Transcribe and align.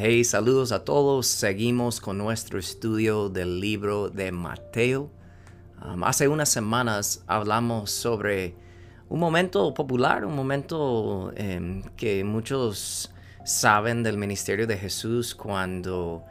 Hey, 0.00 0.22
saludos 0.22 0.70
a 0.70 0.84
todos. 0.84 1.26
Seguimos 1.26 2.00
con 2.00 2.18
nuestro 2.18 2.60
estudio 2.60 3.28
del 3.28 3.58
libro 3.58 4.08
de 4.08 4.30
Mateo. 4.30 5.10
Um, 5.84 6.04
hace 6.04 6.28
unas 6.28 6.50
semanas 6.50 7.24
hablamos 7.26 7.90
sobre 7.90 8.54
un 9.08 9.18
momento 9.18 9.74
popular, 9.74 10.24
un 10.24 10.36
momento 10.36 11.32
em, 11.34 11.82
que 11.96 12.22
muchos 12.22 13.10
saben 13.44 14.04
del 14.04 14.18
ministerio 14.18 14.68
de 14.68 14.78
Jesús 14.78 15.34
cuando 15.34 16.22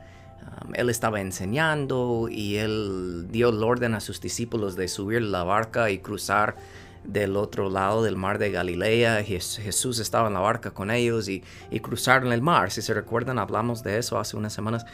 um, 0.63 0.73
él 0.73 0.89
estaba 0.89 1.19
enseñando 1.19 2.29
y 2.31 2.55
él 2.55 3.27
dio 3.31 3.49
el 3.49 3.61
orden 3.61 3.95
a 3.95 3.99
sus 3.99 4.21
discípulos 4.21 4.77
de 4.77 4.87
subir 4.87 5.23
la 5.23 5.43
barca 5.43 5.91
y 5.91 5.97
cruzar 5.97 6.55
del 7.03 7.35
otro 7.35 7.69
lado 7.69 8.03
del 8.03 8.15
mar 8.15 8.37
de 8.37 8.51
Galilea. 8.51 9.23
Jesús 9.23 9.99
estaba 9.99 10.27
en 10.27 10.33
la 10.33 10.39
barca 10.39 10.71
con 10.71 10.91
ellos 10.91 11.29
y, 11.29 11.43
cruzaron 11.81 12.31
el 12.33 12.41
mar. 12.41 12.71
Si 12.71 12.81
se 12.81 12.93
recuerdan, 12.93 13.39
hablamos 13.39 13.83
de 13.83 13.97
eso 13.97 14.19
hace 14.19 14.37
unas 14.37 14.53
semanas. 14.53 14.85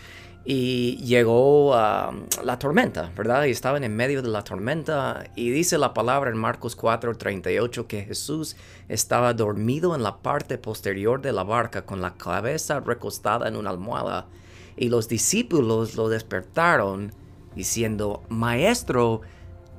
Y 0.46 0.98
llegó 0.98 1.74
la 1.74 2.60
tormenta, 2.60 3.12
¿verdad? 3.16 3.46
Y 3.46 3.52
estaban 3.52 3.84
en 3.84 3.96
medio 3.96 4.22
de 4.22 4.28
la 4.28 4.44
tormenta. 4.44 5.24
Y 5.36 5.52
dice 5.52 5.78
la 5.78 5.94
palabra 5.94 6.30
en 6.30 6.38
Marcos 6.38 6.76
4:38 6.76 7.88
que 7.88 8.04
Jesús 8.04 8.58
estaba 8.90 9.34
dormido 9.34 9.96
en 9.96 10.04
la 10.04 10.18
parte 10.18 10.58
posterior 10.58 11.22
de 11.22 11.32
la 11.32 11.44
barca 11.44 11.86
con 11.86 12.02
la 12.02 12.16
cabeza 12.16 12.82
recostada 12.82 13.48
en 13.48 13.56
una 13.56 13.70
almohada. 13.70 14.28
Y 14.76 14.90
los 14.90 15.08
discípulos 15.08 15.96
lo 15.96 16.10
despertaron 16.10 17.14
diciendo, 17.56 18.24
Maestro, 18.30 19.22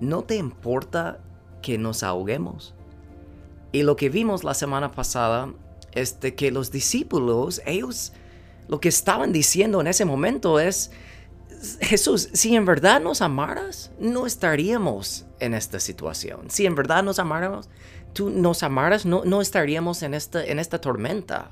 ¿no 0.01 0.23
te 0.23 0.37
importa 0.37 1.21
que 1.65 1.79
nos 1.79 2.03
ahoguemos. 2.03 2.75
Y 3.73 3.83
lo 3.85 3.97
que 3.97 4.11
vimos 4.11 4.45
la 4.45 4.53
semana 4.53 4.93
pasada 4.93 5.49
es 5.93 6.13
que 6.13 6.51
los 6.51 6.71
discípulos, 6.71 7.63
ellos 7.65 8.13
lo 8.69 8.81
que 8.81 8.91
estaban 8.91 9.33
diciendo 9.33 9.81
en 9.81 9.87
ese 9.87 10.05
momento 10.05 10.61
es, 10.61 10.91
Jesús, 11.81 12.29
si 12.35 12.55
en 12.55 12.67
verdad 12.67 13.01
nos 13.01 13.23
amaras, 13.23 13.93
no 13.99 14.27
estaríamos 14.27 15.25
en 15.41 15.55
esta 15.55 15.81
situación. 15.81 16.51
Si 16.51 16.67
en 16.67 16.75
verdad 16.75 17.03
nos 17.03 17.19
amáramos, 17.19 17.71
tú 18.13 18.29
nos 18.29 18.63
amaras, 18.63 19.07
no, 19.07 19.25
no 19.25 19.41
estaríamos 19.41 20.03
en 20.03 20.13
esta, 20.13 20.45
en 20.45 20.59
esta 20.59 20.83
tormenta. 20.83 21.51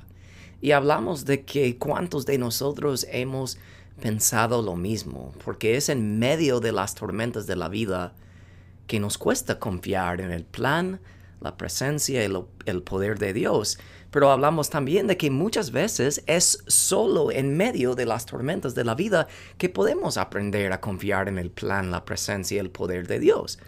Y 0.61 0.71
hablamos 0.71 1.25
de 1.25 1.43
que 1.43 1.79
cuántos 1.79 2.27
de 2.27 2.37
nosotros 2.37 3.07
hemos 3.09 3.57
pensado 3.99 4.61
lo 4.61 4.75
mismo, 4.75 5.33
porque 5.43 5.75
es 5.75 5.89
en 5.89 6.19
medio 6.19 6.59
de 6.59 6.71
las 6.71 6.93
tormentas 6.93 7.47
de 7.47 7.55
la 7.55 7.67
vida 7.67 8.13
que 8.87 8.99
nos 8.99 9.17
cuesta 9.17 9.59
confiar 9.59 10.21
en 10.21 10.31
el 10.31 10.45
plan, 10.45 10.99
la 11.39 11.57
presencia 11.57 12.25
y 12.25 12.45
el 12.65 12.83
poder 12.83 13.19
de 13.19 13.33
Dios. 13.33 13.77
Pero 14.11 14.31
hablamos 14.31 14.69
también 14.69 15.07
de 15.07 15.17
que 15.17 15.31
muchas 15.31 15.71
veces 15.71 16.23
es 16.27 16.63
solo 16.67 17.31
en 17.31 17.57
medio 17.57 17.95
de 17.95 18.05
las 18.05 18.25
tormentas 18.25 18.75
de 18.75 18.83
la 18.83 18.95
vida 18.95 19.27
que 19.57 19.69
podemos 19.69 20.17
aprender 20.17 20.71
a 20.71 20.79
confiar 20.79 21.27
en 21.27 21.39
el 21.39 21.49
plan, 21.49 21.89
la 21.91 22.05
presencia 22.05 22.57
y 22.57 22.59
el 22.59 22.69
poder 22.69 23.07
de 23.07 23.19
Dios. 23.19 23.59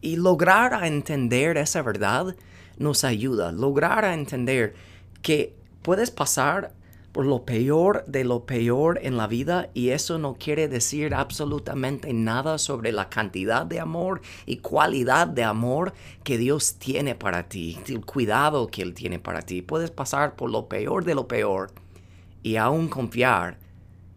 Y 0.00 0.16
lograr 0.16 0.74
a 0.74 0.88
entender 0.88 1.56
esa 1.56 1.82
verdad 1.82 2.34
nos 2.78 3.04
ayuda, 3.04 3.52
lograr 3.52 4.04
a 4.04 4.14
entender 4.14 4.74
que 5.22 5.54
puedes 5.82 6.10
pasar 6.10 6.72
por 7.16 7.24
lo 7.24 7.46
peor 7.46 8.04
de 8.06 8.24
lo 8.24 8.44
peor 8.44 8.98
en 9.00 9.16
la 9.16 9.26
vida 9.26 9.70
y 9.72 9.88
eso 9.88 10.18
no 10.18 10.34
quiere 10.34 10.68
decir 10.68 11.14
absolutamente 11.14 12.12
nada 12.12 12.58
sobre 12.58 12.92
la 12.92 13.08
cantidad 13.08 13.64
de 13.64 13.80
amor 13.80 14.20
y 14.44 14.58
cualidad 14.58 15.26
de 15.26 15.42
amor 15.42 15.94
que 16.24 16.36
Dios 16.36 16.74
tiene 16.74 17.14
para 17.14 17.48
ti, 17.48 17.78
el 17.88 18.04
cuidado 18.04 18.66
que 18.66 18.82
Él 18.82 18.92
tiene 18.92 19.18
para 19.18 19.40
ti. 19.40 19.62
Puedes 19.62 19.90
pasar 19.90 20.36
por 20.36 20.50
lo 20.50 20.68
peor 20.68 21.06
de 21.06 21.14
lo 21.14 21.26
peor 21.26 21.72
y 22.42 22.56
aún 22.56 22.88
confiar 22.88 23.56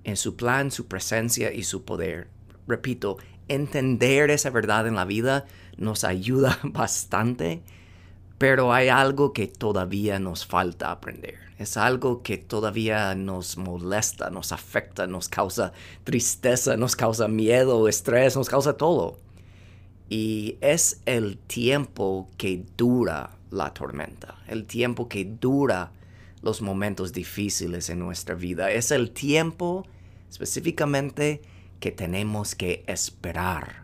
en 0.03 0.17
su 0.17 0.35
plan, 0.35 0.69
su 0.69 0.87
presencia 0.87 1.53
y 1.53 1.63
su 1.63 1.85
poder. 1.85 2.27
Repito, 2.67 3.15
entender 3.47 4.29
esa 4.29 4.49
verdad 4.49 4.87
en 4.87 4.95
la 4.95 5.05
vida 5.05 5.45
nos 5.77 6.03
ayuda 6.03 6.59
bastante 6.63 7.63
pero 8.39 8.73
hay 8.73 8.87
algo 8.87 9.33
que 9.33 9.47
todavía 9.47 10.17
nos 10.17 10.45
falta 10.45 10.91
aprender. 10.91 11.35
Es 11.59 11.75
algo 11.75 12.23
que 12.23 12.37
todavía 12.37 13.13
nos 13.13 13.57
molesta, 13.57 14.29
nos 14.29 14.53
afecta, 14.53 15.07
nos 15.07 15.27
causa 15.27 15.73
tristeza, 16.05 16.77
nos 16.77 16.95
causa 16.95 17.27
miedo, 17.27 17.89
estrés, 17.89 18.37
nos 18.37 18.47
causa 18.47 18.77
todo. 18.77 19.19
Y 20.07 20.57
es 20.61 21.01
el 21.05 21.37
tiempo 21.37 22.29
que 22.37 22.63
dura 22.77 23.31
la 23.51 23.73
tormenta, 23.73 24.37
el 24.47 24.65
tiempo 24.65 25.09
que 25.09 25.25
dura 25.25 25.91
los 26.41 26.61
momentos 26.61 27.11
difíciles 27.11 27.89
en 27.89 27.99
nuestra 27.99 28.35
vida. 28.35 28.71
Es 28.71 28.91
el 28.91 29.11
tiempo 29.11 29.85
específicamente 30.29 31.41
que 31.81 31.91
tenemos 31.91 32.55
que 32.55 32.85
esperar 32.87 33.83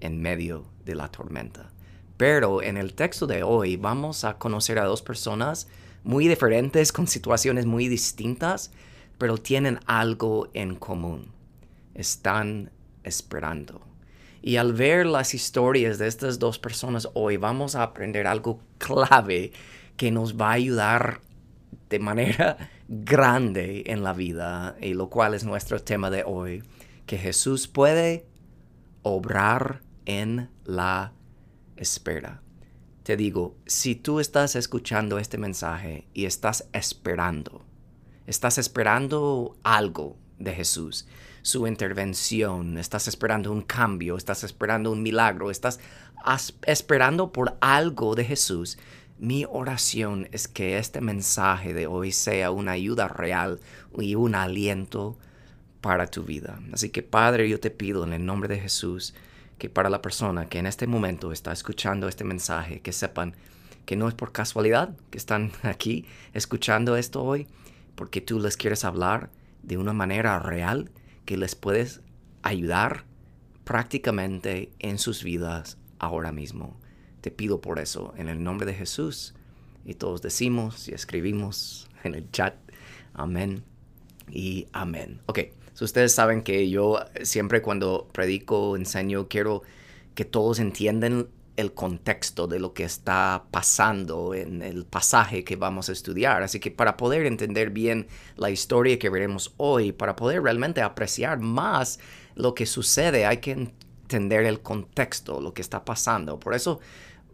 en 0.00 0.22
medio 0.22 0.64
de 0.86 0.94
la 0.94 1.08
tormenta. 1.08 1.70
Pero 2.20 2.62
en 2.62 2.76
el 2.76 2.92
texto 2.92 3.26
de 3.26 3.42
hoy 3.42 3.76
vamos 3.76 4.24
a 4.24 4.36
conocer 4.36 4.78
a 4.78 4.84
dos 4.84 5.00
personas 5.00 5.68
muy 6.04 6.28
diferentes, 6.28 6.92
con 6.92 7.06
situaciones 7.06 7.64
muy 7.64 7.88
distintas, 7.88 8.72
pero 9.16 9.38
tienen 9.38 9.80
algo 9.86 10.50
en 10.52 10.74
común. 10.74 11.32
Están 11.94 12.72
esperando. 13.04 13.80
Y 14.42 14.56
al 14.56 14.74
ver 14.74 15.06
las 15.06 15.32
historias 15.32 15.96
de 15.96 16.08
estas 16.08 16.38
dos 16.38 16.58
personas 16.58 17.08
hoy, 17.14 17.38
vamos 17.38 17.74
a 17.74 17.84
aprender 17.84 18.26
algo 18.26 18.60
clave 18.76 19.52
que 19.96 20.10
nos 20.10 20.38
va 20.38 20.50
a 20.50 20.60
ayudar 20.60 21.22
de 21.88 22.00
manera 22.00 22.58
grande 22.88 23.84
en 23.86 24.04
la 24.04 24.12
vida, 24.12 24.76
y 24.78 24.92
lo 24.92 25.08
cual 25.08 25.32
es 25.32 25.44
nuestro 25.44 25.80
tema 25.80 26.10
de 26.10 26.24
hoy, 26.26 26.64
que 27.06 27.16
Jesús 27.16 27.66
puede 27.66 28.26
obrar 29.04 29.80
en 30.04 30.50
la 30.66 31.14
espera. 31.80 32.42
Te 33.02 33.16
digo, 33.16 33.56
si 33.66 33.94
tú 33.94 34.20
estás 34.20 34.54
escuchando 34.54 35.18
este 35.18 35.38
mensaje 35.38 36.06
y 36.12 36.26
estás 36.26 36.68
esperando, 36.72 37.64
estás 38.26 38.58
esperando 38.58 39.56
algo 39.64 40.16
de 40.38 40.54
Jesús, 40.54 41.06
su 41.42 41.66
intervención, 41.66 42.78
estás 42.78 43.08
esperando 43.08 43.50
un 43.50 43.62
cambio, 43.62 44.16
estás 44.16 44.44
esperando 44.44 44.92
un 44.92 45.02
milagro, 45.02 45.50
estás 45.50 45.80
esperando 46.66 47.32
por 47.32 47.56
algo 47.60 48.14
de 48.14 48.24
Jesús, 48.24 48.78
mi 49.18 49.44
oración 49.50 50.28
es 50.32 50.48
que 50.48 50.78
este 50.78 51.00
mensaje 51.00 51.74
de 51.74 51.86
hoy 51.86 52.10
sea 52.10 52.50
una 52.50 52.72
ayuda 52.72 53.06
real 53.06 53.60
y 53.98 54.14
un 54.14 54.34
aliento 54.34 55.18
para 55.80 56.06
tu 56.06 56.22
vida. 56.24 56.58
Así 56.72 56.88
que 56.88 57.02
Padre, 57.02 57.48
yo 57.48 57.60
te 57.60 57.70
pido 57.70 58.04
en 58.04 58.12
el 58.12 58.24
nombre 58.24 58.48
de 58.48 58.60
Jesús, 58.60 59.14
que 59.60 59.68
para 59.68 59.90
la 59.90 60.00
persona 60.00 60.46
que 60.46 60.58
en 60.58 60.64
este 60.64 60.86
momento 60.86 61.32
está 61.32 61.52
escuchando 61.52 62.08
este 62.08 62.24
mensaje, 62.24 62.80
que 62.80 62.92
sepan 62.92 63.36
que 63.84 63.94
no 63.94 64.08
es 64.08 64.14
por 64.14 64.32
casualidad 64.32 64.96
que 65.10 65.18
están 65.18 65.52
aquí 65.62 66.06
escuchando 66.32 66.96
esto 66.96 67.22
hoy, 67.22 67.46
porque 67.94 68.22
tú 68.22 68.40
les 68.40 68.56
quieres 68.56 68.84
hablar 68.84 69.30
de 69.62 69.76
una 69.76 69.92
manera 69.92 70.38
real 70.38 70.90
que 71.26 71.36
les 71.36 71.54
puedes 71.54 72.00
ayudar 72.42 73.04
prácticamente 73.64 74.72
en 74.78 74.98
sus 74.98 75.22
vidas 75.22 75.76
ahora 75.98 76.32
mismo. 76.32 76.80
Te 77.20 77.30
pido 77.30 77.60
por 77.60 77.78
eso, 77.78 78.14
en 78.16 78.30
el 78.30 78.42
nombre 78.42 78.66
de 78.66 78.74
Jesús. 78.74 79.34
Y 79.84 79.92
todos 79.92 80.22
decimos 80.22 80.88
y 80.88 80.94
escribimos 80.94 81.90
en 82.02 82.14
el 82.14 82.30
chat, 82.30 82.54
amén 83.12 83.62
y 84.30 84.68
amén. 84.72 85.20
Ok, 85.26 85.40
ustedes 85.84 86.12
saben 86.12 86.42
que 86.42 86.68
yo 86.68 87.00
siempre 87.22 87.62
cuando 87.62 88.08
predico, 88.12 88.76
enseño, 88.76 89.28
quiero 89.28 89.62
que 90.14 90.24
todos 90.24 90.58
entiendan 90.58 91.28
el 91.56 91.72
contexto 91.74 92.46
de 92.46 92.58
lo 92.58 92.72
que 92.72 92.84
está 92.84 93.44
pasando 93.50 94.34
en 94.34 94.62
el 94.62 94.86
pasaje 94.86 95.44
que 95.44 95.56
vamos 95.56 95.88
a 95.88 95.92
estudiar. 95.92 96.42
Así 96.42 96.58
que 96.58 96.70
para 96.70 96.96
poder 96.96 97.26
entender 97.26 97.70
bien 97.70 98.08
la 98.36 98.50
historia 98.50 98.98
que 98.98 99.10
veremos 99.10 99.52
hoy, 99.56 99.92
para 99.92 100.16
poder 100.16 100.42
realmente 100.42 100.80
apreciar 100.80 101.38
más 101.40 102.00
lo 102.34 102.54
que 102.54 102.66
sucede, 102.66 103.26
hay 103.26 103.38
que 103.38 103.52
entender 103.52 104.44
el 104.44 104.60
contexto, 104.60 105.40
lo 105.40 105.52
que 105.52 105.62
está 105.62 105.84
pasando. 105.84 106.40
Por 106.40 106.54
eso 106.54 106.80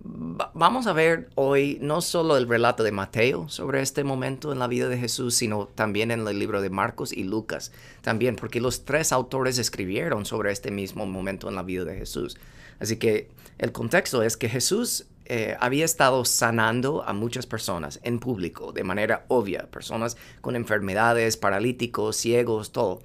vamos 0.02 0.86
a 0.86 0.92
ver 0.92 1.30
hoy 1.34 1.78
no 1.80 2.00
solo 2.00 2.36
el 2.36 2.48
relato 2.48 2.82
de 2.82 2.92
Mateo 2.92 3.48
sobre 3.48 3.82
este 3.82 4.04
momento 4.04 4.52
en 4.52 4.58
la 4.58 4.66
vida 4.66 4.88
de 4.88 4.98
Jesús, 4.98 5.34
sino 5.34 5.66
también 5.66 6.10
en 6.10 6.26
el 6.26 6.38
libro 6.38 6.60
de 6.60 6.70
Marcos 6.70 7.12
y 7.12 7.24
Lucas, 7.24 7.72
también 8.02 8.36
porque 8.36 8.60
los 8.60 8.84
tres 8.84 9.12
autores 9.12 9.58
escribieron 9.58 10.24
sobre 10.26 10.52
este 10.52 10.70
mismo 10.70 11.06
momento 11.06 11.48
en 11.48 11.54
la 11.54 11.62
vida 11.62 11.84
de 11.84 11.96
Jesús. 11.96 12.36
Así 12.78 12.96
que 12.96 13.28
el 13.58 13.72
contexto 13.72 14.22
es 14.22 14.36
que 14.36 14.48
Jesús 14.48 15.06
eh, 15.24 15.56
había 15.58 15.84
estado 15.84 16.24
sanando 16.24 17.02
a 17.02 17.12
muchas 17.12 17.46
personas 17.46 17.98
en 18.04 18.20
público, 18.20 18.72
de 18.72 18.84
manera 18.84 19.24
obvia, 19.28 19.66
personas 19.70 20.16
con 20.40 20.54
enfermedades, 20.54 21.36
paralíticos, 21.36 22.16
ciegos, 22.16 22.70
todo. 22.70 23.00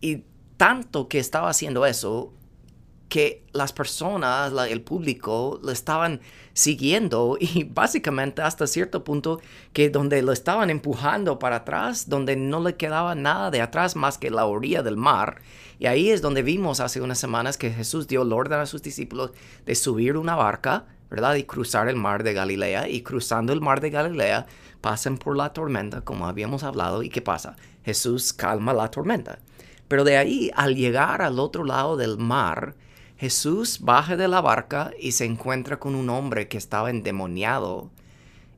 Y 0.00 0.22
tanto 0.56 1.08
que 1.08 1.18
estaba 1.18 1.48
haciendo 1.48 1.84
eso, 1.84 2.32
que 3.08 3.44
las 3.52 3.72
personas, 3.72 4.52
el 4.68 4.82
público, 4.82 5.60
lo 5.62 5.70
estaban 5.70 6.20
siguiendo 6.52 7.36
y 7.40 7.64
básicamente 7.64 8.42
hasta 8.42 8.66
cierto 8.66 9.04
punto 9.04 9.40
que 9.72 9.90
donde 9.90 10.22
lo 10.22 10.32
estaban 10.32 10.70
empujando 10.70 11.38
para 11.38 11.56
atrás, 11.56 12.08
donde 12.08 12.36
no 12.36 12.60
le 12.62 12.76
quedaba 12.76 13.14
nada 13.14 13.50
de 13.50 13.60
atrás 13.60 13.96
más 13.96 14.18
que 14.18 14.30
la 14.30 14.46
orilla 14.46 14.82
del 14.82 14.96
mar. 14.96 15.40
Y 15.78 15.86
ahí 15.86 16.10
es 16.10 16.22
donde 16.22 16.42
vimos 16.42 16.80
hace 16.80 17.00
unas 17.00 17.18
semanas 17.18 17.58
que 17.58 17.70
Jesús 17.70 18.08
dio 18.08 18.22
el 18.22 18.32
orden 18.32 18.58
a 18.60 18.66
sus 18.66 18.82
discípulos 18.82 19.32
de 19.66 19.74
subir 19.74 20.16
una 20.16 20.34
barca, 20.34 20.86
¿verdad? 21.10 21.34
Y 21.34 21.44
cruzar 21.44 21.88
el 21.88 21.96
mar 21.96 22.22
de 22.22 22.32
Galilea. 22.32 22.88
Y 22.88 23.02
cruzando 23.02 23.52
el 23.52 23.60
mar 23.60 23.82
de 23.82 23.90
Galilea, 23.90 24.46
pasan 24.80 25.18
por 25.18 25.36
la 25.36 25.52
tormenta, 25.52 26.00
como 26.00 26.26
habíamos 26.26 26.62
hablado. 26.62 27.02
¿Y 27.02 27.10
qué 27.10 27.20
pasa? 27.20 27.56
Jesús 27.84 28.32
calma 28.32 28.72
la 28.72 28.90
tormenta. 28.90 29.38
Pero 29.86 30.02
de 30.02 30.16
ahí, 30.16 30.50
al 30.56 30.74
llegar 30.74 31.20
al 31.20 31.38
otro 31.38 31.62
lado 31.64 31.96
del 31.96 32.16
mar, 32.16 32.74
Jesús 33.16 33.80
baja 33.80 34.16
de 34.16 34.28
la 34.28 34.40
barca 34.40 34.92
y 34.98 35.12
se 35.12 35.24
encuentra 35.24 35.78
con 35.78 35.94
un 35.94 36.10
hombre 36.10 36.48
que 36.48 36.58
estaba 36.58 36.90
endemoniado. 36.90 37.90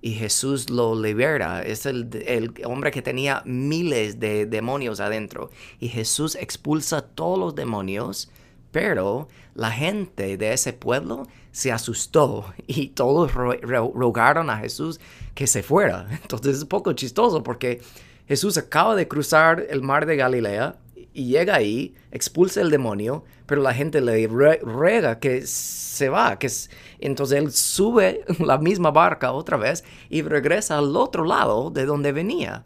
Y 0.01 0.13
Jesús 0.15 0.71
lo 0.71 1.01
libera. 1.01 1.63
Es 1.63 1.87
el, 1.87 2.55
hombre 2.65 2.91
que 2.91 3.03
tenía 3.03 3.43
miles 3.45 4.21
de 4.21 4.47
demonios 4.47 5.01
adentro. 5.01 5.51
Y 5.81 5.89
Jesús 5.89 6.37
expulsa 6.37 7.03
todos 7.03 7.39
los 7.39 7.55
demonios. 7.55 8.31
Pero 8.71 9.29
la 9.55 9.71
gente 9.71 10.37
de 10.37 10.53
ese 10.53 10.73
pueblo 10.73 11.27
se 11.53 11.73
asustó 11.73 12.53
y 12.67 12.89
todos 12.89 13.33
rogaron 13.33 14.51
a 14.51 14.59
Jesús 14.59 15.01
que 15.35 15.47
se 15.47 15.63
fuera. 15.63 16.07
Entonces 16.23 16.57
es 16.57 16.63
un 16.63 16.69
poco 16.69 16.93
chistoso 16.93 17.43
porque 17.43 17.81
Jesús 18.27 18.59
acaba 18.59 18.95
de 18.95 19.09
cruzar 19.09 19.67
el 19.71 19.83
mar 19.83 20.05
de 20.05 20.17
Galilea 20.17 20.77
y 21.19 21.25
llega 21.25 21.57
ahí, 21.57 21.97
expulsa 22.13 22.61
el 22.61 22.71
demonio, 22.71 23.25
pero 23.45 23.61
la 23.61 23.75
gente 23.75 24.01
le 24.01 24.25
ruega 24.29 25.19
que 25.19 25.45
se 25.49 26.09
va, 26.09 26.39
que 26.39 26.49
entonces 27.01 27.39
él 27.39 27.51
sube 27.51 28.25
la 28.39 28.57
misma 28.59 28.93
barca 28.93 29.33
otra 29.33 29.57
vez 29.57 29.83
y 30.11 30.23
regresa 30.23 30.79
al 30.79 30.95
otro 30.95 31.25
lado 31.25 31.71
de 31.71 31.87
donde 31.87 32.13
venía. 32.13 32.63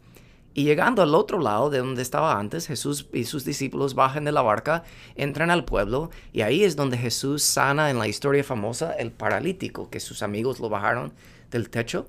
Y 0.52 0.64
llegando 0.64 1.00
al 1.00 1.14
otro 1.14 1.38
lado 1.40 1.70
de 1.70 1.78
donde 1.78 2.02
estaba 2.02 2.38
antes, 2.38 2.66
Jesús 2.66 3.08
y 3.14 3.24
sus 3.24 3.46
discípulos 3.46 3.94
bajan 3.94 4.24
de 4.24 4.32
la 4.32 4.42
barca, 4.42 4.84
entran 5.14 5.50
al 5.50 5.64
pueblo 5.64 6.10
y 6.34 6.42
ahí 6.42 6.62
es 6.62 6.76
donde 6.76 6.98
Jesús 6.98 7.42
sana 7.42 7.88
en 7.88 7.98
la 7.98 8.06
historia 8.06 8.44
famosa 8.44 8.92
el 8.92 9.12
paralítico, 9.12 9.88
que 9.88 9.98
sus 9.98 10.22
amigos 10.22 10.60
lo 10.60 10.68
bajaron 10.68 11.14
del 11.50 11.70
techo 11.70 12.06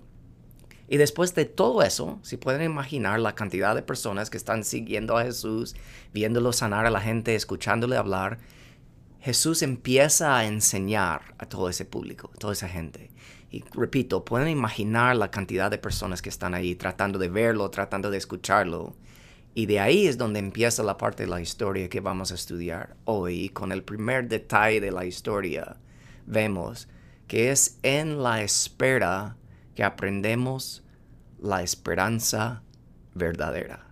y 0.87 0.97
después 0.97 1.33
de 1.33 1.45
todo 1.45 1.81
eso, 1.81 2.19
si 2.23 2.37
pueden 2.37 2.61
imaginar 2.61 3.19
la 3.19 3.35
cantidad 3.35 3.73
de 3.73 3.81
personas 3.81 4.29
que 4.29 4.37
están 4.37 4.63
siguiendo 4.63 5.17
a 5.17 5.23
Jesús, 5.23 5.75
viéndolo 6.13 6.51
sanar 6.51 6.85
a 6.85 6.91
la 6.91 6.99
gente, 6.99 7.35
escuchándole 7.35 7.95
hablar, 7.95 8.39
Jesús 9.21 9.61
empieza 9.61 10.37
a 10.37 10.45
enseñar 10.45 11.35
a 11.37 11.45
todo 11.45 11.69
ese 11.69 11.85
público, 11.85 12.29
a 12.33 12.37
toda 12.37 12.53
esa 12.53 12.67
gente. 12.67 13.09
Y 13.49 13.63
repito, 13.73 14.25
pueden 14.25 14.49
imaginar 14.49 15.15
la 15.15 15.31
cantidad 15.31 15.71
de 15.71 15.77
personas 15.77 16.21
que 16.21 16.29
están 16.29 16.53
ahí 16.53 16.75
tratando 16.75 17.17
de 17.19 17.29
verlo, 17.29 17.69
tratando 17.69 18.11
de 18.11 18.17
escucharlo. 18.17 18.95
Y 19.55 19.67
de 19.67 19.79
ahí 19.79 20.07
es 20.07 20.17
donde 20.17 20.39
empieza 20.39 20.83
la 20.83 20.97
parte 20.97 21.23
de 21.23 21.29
la 21.29 21.39
historia 21.39 21.87
que 21.87 22.01
vamos 22.01 22.31
a 22.31 22.35
estudiar 22.35 22.97
hoy. 23.05 23.49
Con 23.49 23.71
el 23.71 23.83
primer 23.83 24.27
detalle 24.27 24.81
de 24.81 24.91
la 24.91 25.05
historia, 25.05 25.77
vemos 26.25 26.89
que 27.27 27.51
es 27.51 27.79
en 27.83 28.21
la 28.21 28.41
espera 28.41 29.37
que 29.75 29.83
aprendemos 29.83 30.83
la 31.39 31.61
esperanza 31.61 32.63
verdadera. 33.13 33.87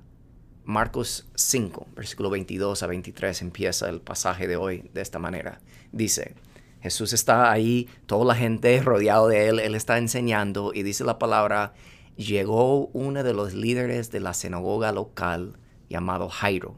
Marcos 0.64 1.28
5, 1.36 1.88
versículo 1.96 2.30
22 2.30 2.84
a 2.84 2.88
23 2.88 3.42
empieza 3.42 3.90
el 3.90 4.00
pasaje 4.00 4.48
de 4.48 4.56
hoy 4.56 4.90
de 4.94 5.02
esta 5.02 5.20
manera. 5.20 5.60
Dice, 5.92 6.36
Jesús 6.82 7.14
está 7.14 7.52
ahí, 7.52 7.90
toda 8.06 8.26
la 8.26 8.36
gente 8.36 8.82
rodeado 8.82 9.28
de 9.28 9.50
él, 9.50 9.60
él 9.60 9.76
está 9.76 9.98
enseñando 9.98 10.72
y 10.74 10.84
dice 10.84 11.04
la 11.04 11.20
palabra, 11.20 11.74
llegó 12.16 12.88
uno 12.88 13.24
de 13.24 13.34
los 13.34 13.54
líderes 13.54 14.12
de 14.12 14.20
la 14.20 14.34
sinagoga 14.34 14.92
local 14.92 15.58
llamado 15.90 16.30
Jairo, 16.30 16.76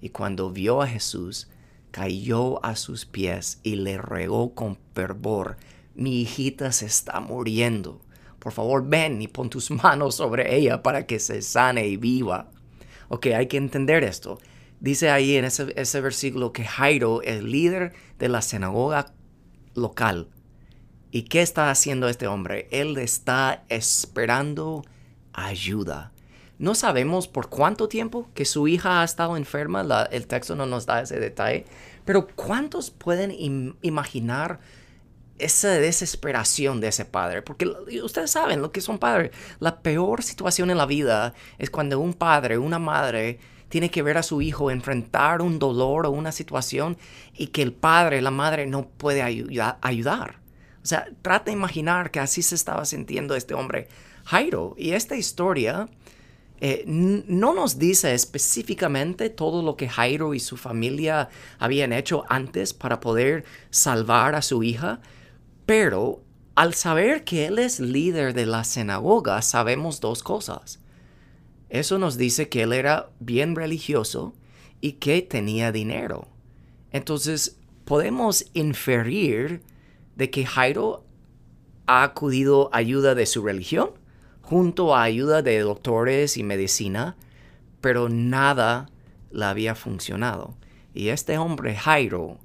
y 0.00 0.08
cuando 0.08 0.50
vio 0.50 0.82
a 0.82 0.86
Jesús, 0.86 1.48
cayó 1.90 2.64
a 2.64 2.76
sus 2.76 3.06
pies 3.06 3.60
y 3.62 3.76
le 3.76 3.98
regó 3.98 4.54
con 4.54 4.78
fervor, 4.94 5.56
mi 5.94 6.22
hijita 6.22 6.72
se 6.72 6.86
está 6.86 7.20
muriendo 7.20 8.00
por 8.42 8.52
favor 8.52 8.84
ven 8.84 9.22
y 9.22 9.28
pon 9.28 9.48
tus 9.48 9.70
manos 9.82 10.16
sobre 10.16 10.56
ella 10.56 10.82
para 10.82 11.06
que 11.06 11.20
se 11.20 11.42
sane 11.42 11.86
y 11.86 11.96
viva. 11.96 12.50
Ok, 13.08 13.26
hay 13.26 13.46
que 13.46 13.56
entender 13.56 14.02
esto. 14.02 14.40
Dice 14.80 15.10
ahí 15.10 15.36
en 15.36 15.44
ese, 15.44 15.72
ese 15.76 16.00
versículo 16.00 16.52
que 16.52 16.64
Jairo 16.64 17.22
es 17.22 17.40
líder 17.42 17.92
de 18.18 18.28
la 18.28 18.42
sinagoga 18.42 19.12
local. 19.74 20.28
¿Y 21.12 21.22
qué 21.22 21.42
está 21.42 21.70
haciendo 21.70 22.08
este 22.08 22.26
hombre? 22.26 22.66
Él 22.72 22.98
está 22.98 23.62
esperando 23.68 24.84
ayuda. 25.32 26.10
No 26.58 26.74
sabemos 26.74 27.28
por 27.28 27.48
cuánto 27.48 27.88
tiempo 27.88 28.28
que 28.34 28.44
su 28.44 28.66
hija 28.66 29.02
ha 29.02 29.04
estado 29.04 29.36
enferma, 29.36 29.82
el 30.10 30.26
texto 30.26 30.56
no 30.56 30.66
nos 30.66 30.86
da 30.86 31.02
ese 31.02 31.20
detalle, 31.20 31.64
pero 32.04 32.26
¿cuántos 32.26 32.90
pueden 32.90 33.32
imaginar 33.82 34.58
esa 35.44 35.68
desesperación 35.70 36.80
de 36.80 36.88
ese 36.88 37.04
padre, 37.04 37.42
porque 37.42 37.66
ustedes 38.02 38.30
saben 38.30 38.62
lo 38.62 38.72
que 38.72 38.80
son 38.80 38.98
padres. 38.98 39.32
La 39.60 39.80
peor 39.80 40.22
situación 40.22 40.70
en 40.70 40.78
la 40.78 40.86
vida 40.86 41.34
es 41.58 41.70
cuando 41.70 41.98
un 42.00 42.14
padre, 42.14 42.58
una 42.58 42.78
madre, 42.78 43.38
tiene 43.68 43.90
que 43.90 44.02
ver 44.02 44.18
a 44.18 44.22
su 44.22 44.42
hijo 44.42 44.70
enfrentar 44.70 45.40
un 45.40 45.58
dolor 45.58 46.06
o 46.06 46.10
una 46.10 46.30
situación 46.30 46.98
y 47.34 47.48
que 47.48 47.62
el 47.62 47.72
padre, 47.72 48.20
la 48.20 48.30
madre 48.30 48.66
no 48.66 48.86
puede 48.86 49.22
ayudar. 49.22 50.40
O 50.82 50.86
sea, 50.86 51.08
trata 51.22 51.46
de 51.46 51.52
imaginar 51.52 52.10
que 52.10 52.20
así 52.20 52.42
se 52.42 52.54
estaba 52.54 52.84
sintiendo 52.84 53.34
este 53.34 53.54
hombre 53.54 53.88
Jairo. 54.24 54.74
Y 54.76 54.92
esta 54.92 55.16
historia 55.16 55.88
eh, 56.60 56.84
no 56.86 57.54
nos 57.54 57.78
dice 57.78 58.14
específicamente 58.14 59.30
todo 59.30 59.62
lo 59.62 59.76
que 59.76 59.88
Jairo 59.88 60.34
y 60.34 60.38
su 60.38 60.56
familia 60.56 61.28
habían 61.58 61.92
hecho 61.92 62.24
antes 62.28 62.72
para 62.74 63.00
poder 63.00 63.44
salvar 63.70 64.34
a 64.34 64.42
su 64.42 64.62
hija, 64.62 65.00
pero 65.66 66.22
al 66.54 66.74
saber 66.74 67.24
que 67.24 67.46
él 67.46 67.58
es 67.58 67.80
líder 67.80 68.34
de 68.34 68.46
la 68.46 68.64
sinagoga, 68.64 69.40
sabemos 69.42 70.00
dos 70.00 70.22
cosas. 70.22 70.80
Eso 71.70 71.98
nos 71.98 72.18
dice 72.18 72.48
que 72.48 72.62
él 72.62 72.72
era 72.72 73.08
bien 73.20 73.56
religioso 73.56 74.34
y 74.80 74.92
que 74.92 75.22
tenía 75.22 75.72
dinero. 75.72 76.28
Entonces, 76.90 77.58
podemos 77.86 78.44
inferir 78.52 79.62
de 80.16 80.30
que 80.30 80.44
Jairo 80.44 81.06
ha 81.86 82.02
acudido 82.02 82.68
a 82.72 82.78
ayuda 82.78 83.14
de 83.14 83.24
su 83.26 83.42
religión, 83.42 83.92
junto 84.42 84.94
a 84.94 85.02
ayuda 85.02 85.40
de 85.40 85.58
doctores 85.60 86.36
y 86.36 86.42
medicina, 86.42 87.16
pero 87.80 88.08
nada 88.10 88.90
le 89.30 89.46
había 89.46 89.74
funcionado. 89.74 90.54
Y 90.92 91.08
este 91.08 91.38
hombre, 91.38 91.74
Jairo, 91.74 92.38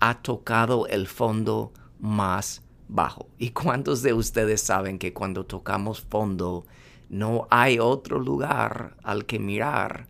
ha 0.00 0.22
tocado 0.22 0.88
el 0.88 1.06
fondo 1.06 1.72
más 2.02 2.62
bajo. 2.88 3.28
¿Y 3.38 3.50
cuántos 3.50 4.02
de 4.02 4.12
ustedes 4.12 4.60
saben 4.60 4.98
que 4.98 5.14
cuando 5.14 5.46
tocamos 5.46 6.02
fondo 6.02 6.66
no 7.08 7.46
hay 7.50 7.78
otro 7.78 8.18
lugar 8.18 8.96
al 9.02 9.24
que 9.24 9.38
mirar 9.38 10.08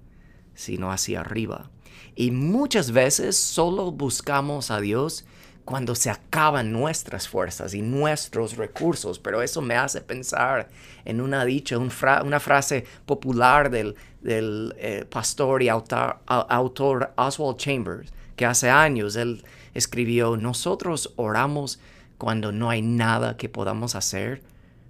sino 0.55 0.91
hacia 0.91 1.21
arriba? 1.21 1.71
Y 2.17 2.31
muchas 2.33 2.91
veces 2.91 3.37
solo 3.37 3.93
buscamos 3.93 4.71
a 4.71 4.81
Dios 4.81 5.25
cuando 5.65 5.95
se 5.95 6.11
acaban 6.11 6.73
nuestras 6.73 7.29
fuerzas 7.29 7.73
y 7.75 7.83
nuestros 7.83 8.57
recursos, 8.57 9.19
pero 9.19 9.43
eso 9.43 9.61
me 9.61 9.77
hace 9.77 10.01
pensar 10.01 10.69
en 11.05 11.21
una 11.21 11.45
dicha, 11.45 11.79
una 11.79 12.41
frase 12.41 12.85
popular 13.07 13.71
del, 13.71 13.95
eh, 14.25 15.07
pastor 15.09 15.63
y 15.63 15.69
autor, 15.69 16.19
autor 16.27 17.13
Oswald 17.17 17.59
Chambers, 17.59 18.13
que 18.35 18.45
hace 18.45 18.71
años 18.71 19.15
él 19.15 19.45
escribió, 19.75 20.37
nosotros 20.37 21.13
oramos 21.17 21.79
cuando 22.19 22.53
no 22.53 22.71
hay 22.71 22.83
nada 22.83 23.37
que 23.37 23.49
podamos 23.49 23.95
hacer, 23.95 24.43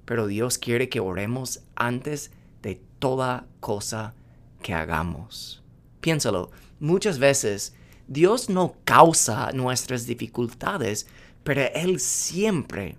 pero 0.04 0.26
Dios 0.26 0.58
quiere 0.58 0.88
que 0.88 1.00
oremos 1.00 1.60
antes 1.74 2.30
de 2.62 2.80
toda 2.98 3.46
cosa 3.60 4.14
que 4.62 4.74
hagamos. 4.74 5.62
Piénsalo, 6.00 6.50
muchas 6.80 7.18
veces 7.18 7.74
Dios 8.08 8.50
no 8.50 8.74
causa 8.84 9.52
nuestras 9.52 10.06
dificultades, 10.06 11.06
pero 11.44 11.62
Él 11.74 12.00
siempre 12.00 12.96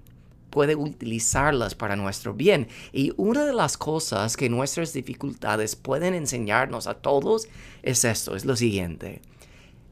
puede 0.49 0.75
utilizarlas 0.75 1.73
para 1.73 1.95
nuestro 1.95 2.33
bien. 2.33 2.67
Y 2.91 3.11
una 3.17 3.43
de 3.43 3.53
las 3.53 3.75
cosas 3.75 4.37
que 4.37 4.49
nuestras 4.49 4.93
dificultades 4.93 5.75
pueden 5.75 6.13
enseñarnos 6.13 6.85
a 6.85 6.93
todos 6.93 7.47
es 7.81 8.05
esto, 8.05 8.35
es 8.35 8.45
lo 8.45 8.55
siguiente. 8.55 9.21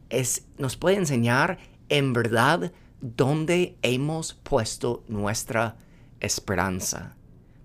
Es, 0.10 0.44
nos 0.58 0.78
puede 0.78 0.98
enseñar 0.98 1.58
en 1.92 2.14
verdad 2.14 2.72
dónde 3.02 3.76
hemos 3.82 4.34
puesto 4.34 5.04
nuestra 5.08 5.76
esperanza. 6.22 7.18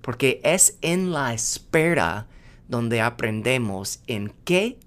Porque 0.02 0.40
es 0.42 0.76
en 0.83 1.12
la 1.12 1.33
espera 1.33 2.26
donde 2.68 3.00
aprendemos 3.00 4.00
en 4.06 4.35
qué 4.45 4.78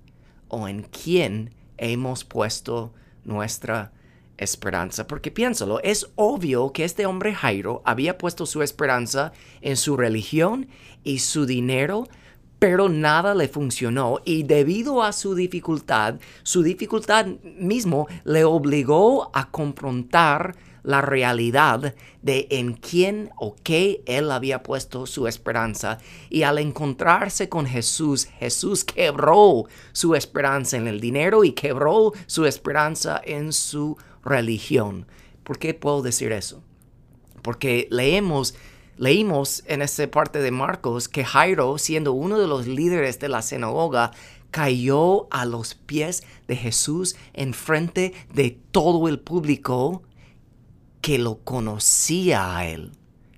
o 0.49 0.67
en 0.67 0.83
quién 0.83 1.55
hemos 1.77 2.25
puesto 2.25 2.93
nuestra 3.23 3.93
esperanza. 4.37 5.07
Porque 5.07 5.31
piénsalo, 5.31 5.81
es 5.83 6.09
obvio 6.15 6.73
que 6.73 6.83
este 6.83 7.05
hombre 7.05 7.33
Jairo 7.33 7.81
había 7.85 8.17
puesto 8.17 8.45
su 8.45 8.61
esperanza 8.61 9.31
en 9.61 9.77
su 9.77 9.95
religión 9.95 10.67
y 11.03 11.19
su 11.19 11.45
dinero, 11.45 12.07
pero 12.59 12.89
nada 12.89 13.33
le 13.33 13.47
funcionó 13.47 14.19
y 14.25 14.43
debido 14.43 15.01
a 15.01 15.13
su 15.13 15.33
dificultad, 15.33 16.15
su 16.43 16.61
dificultad 16.61 17.25
mismo 17.57 18.07
le 18.25 18.43
obligó 18.43 19.31
a 19.33 19.49
confrontar 19.49 20.55
la 20.83 21.01
realidad 21.01 21.93
de 22.21 22.47
en 22.51 22.73
quién 22.73 23.31
o 23.37 23.55
qué 23.63 24.01
él 24.05 24.31
había 24.31 24.63
puesto 24.63 25.05
su 25.05 25.27
esperanza 25.27 25.97
y 26.29 26.43
al 26.43 26.57
encontrarse 26.57 27.49
con 27.49 27.65
Jesús, 27.65 28.25
Jesús 28.25 28.83
quebró 28.83 29.65
su 29.91 30.15
esperanza 30.15 30.77
en 30.77 30.87
el 30.87 30.99
dinero 30.99 31.43
y 31.43 31.51
quebró 31.51 32.13
su 32.27 32.45
esperanza 32.45 33.21
en 33.23 33.53
su 33.53 33.97
religión. 34.23 35.05
¿Por 35.43 35.59
qué 35.59 35.73
puedo 35.73 36.01
decir 36.01 36.31
eso? 36.31 36.61
Porque 37.41 37.87
leemos 37.89 38.55
Leímos 38.99 39.63
en 39.65 39.81
esta 39.81 40.11
parte 40.11 40.39
de 40.39 40.51
Marcos 40.51 41.07
que 41.07 41.23
Jairo, 41.23 41.77
siendo 41.77 42.11
uno 42.11 42.37
de 42.37 42.47
los 42.47 42.67
líderes 42.67 43.17
de 43.17 43.29
la 43.29 43.41
sinagoga, 43.41 44.11
cayó 44.51 45.29
a 45.31 45.45
los 45.45 45.73
pies 45.73 46.23
de 46.49 46.57
Jesús 46.57 47.15
en 47.31 47.53
frente 47.53 48.13
de 48.33 48.59
todo 48.71 49.07
el 49.07 49.17
público 49.17 50.03
que 50.99 51.17
lo 51.17 51.37
conocía 51.45 52.57
a 52.57 52.67
él. 52.67 52.91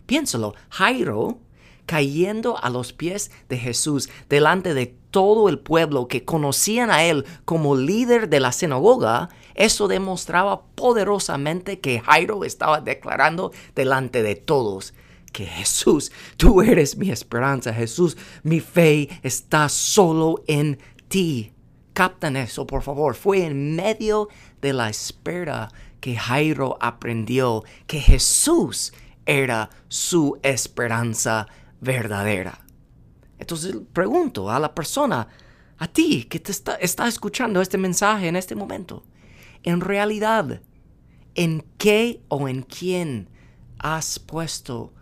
Piénsalo, 0.08 0.56
Jairo 0.70 1.38
cayendo 1.86 2.58
a 2.58 2.72
los 2.72 2.92
pies 2.92 3.30
de 3.48 3.60
Jesús 3.60 4.10
delante 4.30 4.74
de 4.74 4.96
todo 5.12 5.48
el 5.48 5.60
pueblo 5.60 6.08
que 6.08 6.26
conocían 6.26 6.90
a 6.90 7.04
él 7.04 7.26
como 7.46 7.76
líder 7.76 8.30
de 8.30 8.40
la 8.40 8.52
sinagoga, 8.52 9.30
eso 9.54 9.88
demostraba 9.88 10.64
poderosamente 10.74 11.80
que 11.82 12.00
Jairo 12.00 12.46
estaba 12.46 12.82
declarando 12.82 13.52
delante 13.76 14.24
de 14.24 14.36
todos 14.36 14.96
que 15.32 15.46
Jesús, 15.46 16.12
tú 16.38 16.62
eres 16.62 16.98
mi 16.98 17.10
esperanza, 17.10 17.74
Jesús, 17.74 18.18
mi 18.44 18.60
fe 18.60 19.10
está 19.24 19.70
solo 19.70 20.44
en 20.48 20.80
ti. 21.08 21.54
Captan 21.94 22.38
eso, 22.38 22.66
por 22.66 22.82
favor. 22.84 23.16
Fue 23.16 23.46
en 23.46 23.76
medio 23.76 24.30
de 24.62 24.74
la 24.74 24.90
espera 24.90 25.70
que 26.00 26.16
Jairo 26.16 26.78
aprendió 26.82 27.64
que 27.88 28.00
Jesús 28.00 28.94
era 29.26 29.70
su 29.88 30.40
esperanza 30.42 31.48
verdadera. 31.80 32.66
Entonces 33.38 33.76
pregunto 33.94 34.50
a 34.50 34.60
la 34.60 34.74
persona, 34.74 35.28
a 35.78 35.88
ti 35.88 36.26
que 36.26 36.40
te 36.40 36.52
está, 36.52 36.76
está 36.76 37.08
escuchando 37.08 37.62
este 37.62 37.78
mensaje 37.78 38.28
en 38.28 38.36
este 38.36 38.56
momento, 38.56 39.04
en 39.64 39.82
realidad, 39.82 40.62
¿en 41.36 41.66
qué 41.78 42.22
o 42.28 42.48
en 42.48 42.62
quién 42.62 43.30
has 43.80 44.20
puesto 44.20 44.94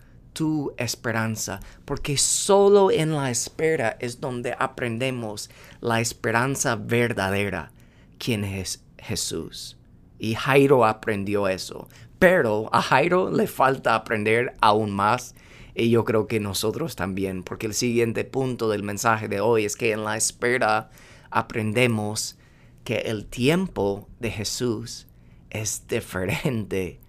esperanza, 0.78 1.60
porque 1.86 2.18
solo 2.18 2.92
en 2.92 3.14
la 3.14 3.30
espera 3.30 3.98
es 4.00 4.20
donde 4.20 4.56
aprendemos 4.58 5.50
la 5.82 6.00
esperanza 6.02 6.76
verdadera, 6.76 7.72
quien 8.18 8.44
es 8.44 8.84
Jesús. 8.98 9.78
Y 10.18 10.36
Jairo 10.36 10.86
aprendió 10.86 11.48
eso, 11.48 11.88
pero 12.20 12.70
a 12.74 12.82
Jairo 12.82 13.32
le 13.32 13.48
falta 13.48 13.96
aprender 13.96 14.54
aún 14.62 14.92
más 14.92 15.36
y 15.76 15.90
yo 15.90 16.04
creo 16.04 16.28
que 16.28 16.40
nosotros 16.40 16.96
también, 16.96 17.44
porque 17.44 17.68
el 17.68 17.74
siguiente 17.74 18.26
punto 18.26 18.70
del 18.70 18.84
mensaje 18.84 19.28
de 19.28 19.40
hoy 19.40 19.66
es 19.66 19.76
que 19.76 19.92
en 19.94 20.04
la 20.04 20.18
espera 20.18 20.90
aprendemos 21.30 22.38
que 22.84 22.98
el 22.98 23.26
tiempo 23.26 24.10
de 24.20 24.32
Jesús 24.32 25.08
es 25.50 25.88
diferente 25.88 27.00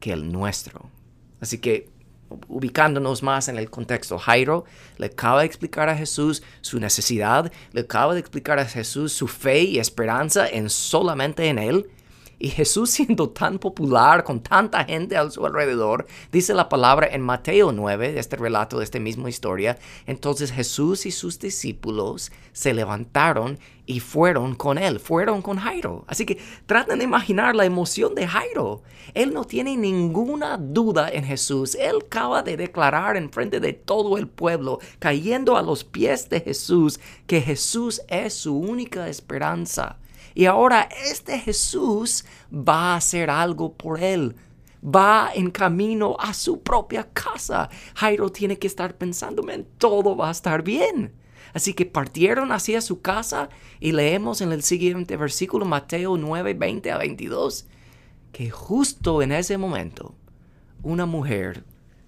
que 0.00 0.12
el 0.12 0.32
nuestro. 0.32 0.90
Así 1.40 1.58
que 1.58 1.90
ubicándonos 2.48 3.22
más 3.22 3.48
en 3.48 3.58
el 3.58 3.70
contexto. 3.70 4.18
Jairo 4.18 4.64
le 4.96 5.06
acaba 5.06 5.40
de 5.40 5.46
explicar 5.46 5.88
a 5.88 5.96
Jesús 5.96 6.42
su 6.60 6.78
necesidad, 6.80 7.52
le 7.72 7.82
acaba 7.82 8.14
de 8.14 8.20
explicar 8.20 8.58
a 8.58 8.64
Jesús 8.64 9.12
su 9.12 9.28
fe 9.28 9.62
y 9.62 9.78
esperanza 9.78 10.48
en 10.48 10.70
solamente 10.70 11.48
en 11.48 11.58
Él. 11.58 11.90
Y 12.38 12.50
Jesús 12.50 12.90
siendo 12.98 13.30
tan 13.30 13.58
popular 13.58 14.24
con 14.24 14.40
tanta 14.40 14.84
gente 14.84 15.16
a 15.16 15.30
su 15.30 15.44
alrededor, 15.44 16.06
dice 16.32 16.54
la 16.54 16.68
palabra 16.68 17.08
en 17.10 17.22
Mateo 17.22 17.72
9, 17.72 18.18
este 18.18 18.36
relato 18.36 18.78
de 18.78 18.84
esta 18.84 19.00
misma 19.00 19.28
historia, 19.28 19.78
entonces 20.06 20.52
Jesús 20.52 21.06
y 21.06 21.10
sus 21.10 21.38
discípulos 21.38 22.32
se 22.52 22.74
levantaron 22.74 23.58
y 23.86 24.00
fueron 24.00 24.54
con 24.54 24.76
él, 24.76 25.00
fueron 25.00 25.40
con 25.40 25.56
Jairo. 25.56 26.04
Así 26.08 26.26
que 26.26 26.38
traten 26.66 26.98
de 26.98 27.04
imaginar 27.04 27.56
la 27.56 27.64
emoción 27.64 28.14
de 28.14 28.26
Jairo. 28.26 28.82
Él 29.14 29.32
no 29.32 29.44
tiene 29.44 29.76
ninguna 29.76 30.58
duda 30.58 31.08
en 31.08 31.24
Jesús. 31.24 31.74
Él 31.74 31.96
acaba 32.04 32.42
de 32.42 32.58
declarar 32.58 33.16
en 33.16 33.30
frente 33.30 33.60
de 33.60 33.72
todo 33.72 34.18
el 34.18 34.28
pueblo, 34.28 34.78
cayendo 34.98 35.56
a 35.56 35.62
los 35.62 35.84
pies 35.84 36.28
de 36.28 36.40
Jesús, 36.40 37.00
que 37.26 37.40
Jesús 37.40 38.02
es 38.08 38.34
su 38.34 38.58
única 38.58 39.08
esperanza. 39.08 39.96
Y 40.38 40.46
ahora 40.46 40.88
este 41.10 41.36
Jesús 41.40 42.24
va 42.52 42.92
a 42.92 42.96
hacer 42.98 43.28
algo 43.28 43.72
por 43.72 44.00
él. 44.00 44.36
Va 44.84 45.32
en 45.34 45.50
camino 45.50 46.16
a 46.20 46.32
su 46.32 46.60
propia 46.60 47.08
casa. 47.12 47.68
Jairo 47.96 48.30
tiene 48.30 48.56
que 48.56 48.68
estar 48.68 48.96
pensando, 48.96 49.44
todo 49.78 50.16
va 50.16 50.28
a 50.28 50.30
estar 50.30 50.62
bien. 50.62 51.12
Así 51.54 51.74
que 51.74 51.86
partieron 51.86 52.52
hacia 52.52 52.80
su 52.82 53.00
casa 53.00 53.48
y 53.80 53.90
leemos 53.90 54.40
en 54.40 54.52
el 54.52 54.62
siguiente 54.62 55.16
versículo, 55.16 55.64
Mateo 55.64 56.16
9, 56.16 56.54
20 56.54 56.92
a 56.92 56.98
22, 56.98 57.66
que 58.30 58.48
justo 58.48 59.22
en 59.22 59.32
ese 59.32 59.58
momento, 59.58 60.14
una 60.84 61.04
mujer 61.04 61.64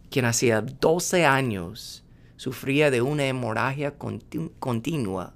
quien 0.09 0.27
hacía 0.27 0.61
12 0.61 1.27
años 1.27 2.05
sufría 2.37 2.93
de 2.93 3.03
una 3.03 3.25
hemorragia 3.25 3.95
continua, 4.61 5.35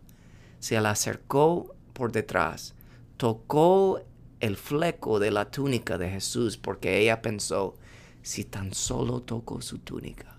se 0.61 0.81
le 0.81 0.87
acercó 0.87 1.75
por 1.93 2.13
detrás 2.13 2.73
tocó 3.17 4.01
el 4.41 4.57
fleco 4.57 5.19
de 5.19 5.31
la 5.31 5.51
túnica 5.51 5.99
de 5.99 6.11
Jesús 6.11 6.57
porque 6.57 6.99
ella 6.99 7.23
pensó, 7.23 7.77
si 8.23 8.45
tan 8.45 8.75
solo 8.75 9.21
toco 9.23 9.61
su 9.61 9.79
túnica, 9.79 10.39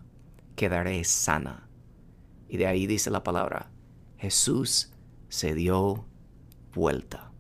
quedaré 0.56 1.04
sana. 1.04 1.68
Y 2.48 2.58
de 2.58 2.68
ahí 2.68 2.88
dice 2.88 3.10
la 3.10 3.24
palabra, 3.24 3.72
Jesús 4.18 4.92
se 5.30 5.54
dio 5.54 6.06
vuelta. 6.74 7.32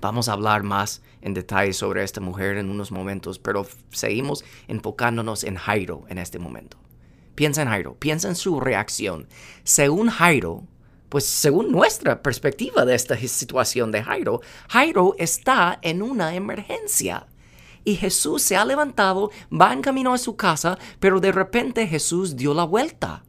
Vamos 0.00 0.28
a 0.28 0.34
hablar 0.34 0.62
más 0.62 1.02
en 1.22 1.34
detalle 1.34 1.72
sobre 1.72 2.04
esta 2.04 2.20
mujer 2.20 2.58
en 2.58 2.70
unos 2.70 2.92
momentos, 2.92 3.38
pero 3.38 3.66
seguimos 3.90 4.44
enfocándonos 4.68 5.44
en 5.44 5.56
Jairo 5.56 6.04
en 6.08 6.18
este 6.18 6.38
momento. 6.38 6.78
Piensa 7.34 7.62
en 7.62 7.68
Jairo, 7.68 7.96
piensa 7.98 8.28
en 8.28 8.36
su 8.36 8.60
reacción. 8.60 9.28
Según 9.64 10.08
Jairo, 10.08 10.64
pues 11.08 11.24
según 11.24 11.70
nuestra 11.70 12.22
perspectiva 12.22 12.84
de 12.84 12.94
esta 12.94 13.16
situación 13.16 13.92
de 13.92 14.02
Jairo, 14.02 14.40
Jairo 14.68 15.14
está 15.18 15.78
en 15.82 16.02
una 16.02 16.34
emergencia. 16.34 17.26
Y 17.84 17.94
Jesús 17.94 18.42
se 18.42 18.56
ha 18.56 18.64
levantado, 18.64 19.30
va 19.52 19.72
en 19.72 19.80
camino 19.80 20.12
a 20.12 20.18
su 20.18 20.36
casa, 20.36 20.76
pero 20.98 21.20
de 21.20 21.30
repente 21.30 21.86
Jesús 21.86 22.34
dio 22.34 22.52
la 22.52 22.64
vuelta 22.64 23.24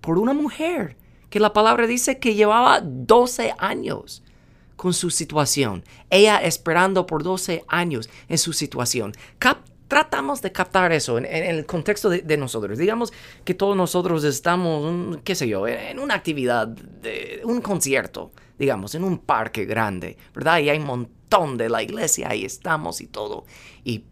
por 0.00 0.18
una 0.18 0.32
mujer 0.32 0.96
que 1.30 1.38
la 1.40 1.52
palabra 1.52 1.86
dice 1.86 2.18
que 2.18 2.34
llevaba 2.34 2.80
12 2.80 3.54
años 3.58 4.24
con 4.76 4.94
su 4.94 5.10
situación. 5.10 5.84
Ella 6.10 6.38
esperando 6.38 7.06
por 7.06 7.22
12 7.22 7.64
años 7.68 8.08
en 8.28 8.38
su 8.38 8.52
situación 8.52 9.12
tratamos 9.88 10.42
de 10.42 10.52
captar 10.52 10.92
eso 10.92 11.18
en, 11.18 11.26
el 11.26 11.66
contexto 11.66 12.10
de, 12.10 12.36
nosotros. 12.36 12.78
Digamos 12.78 13.12
que 13.44 13.54
todos 13.54 13.76
nosotros 13.76 14.22
estamos, 14.24 15.18
qué 15.24 15.34
sé 15.34 15.48
yo, 15.48 15.66
en 15.66 15.98
una 15.98 16.14
actividad, 16.14 16.68
de, 16.68 17.40
un 17.44 17.60
concierto, 17.60 18.30
digamos, 18.58 18.94
en 18.94 19.02
un 19.02 19.18
parque 19.18 19.64
grande, 19.64 20.16
¿verdad? 20.34 20.58
Y 20.58 20.68
hay 20.68 20.78
un 20.78 20.86
montón 20.86 21.56
de 21.56 21.68
la 21.68 21.82
iglesia, 21.82 22.28
ahí 22.30 22.44
estamos 22.44 23.00
y 23.00 23.06
todo. 23.06 23.44
Y 23.82 24.04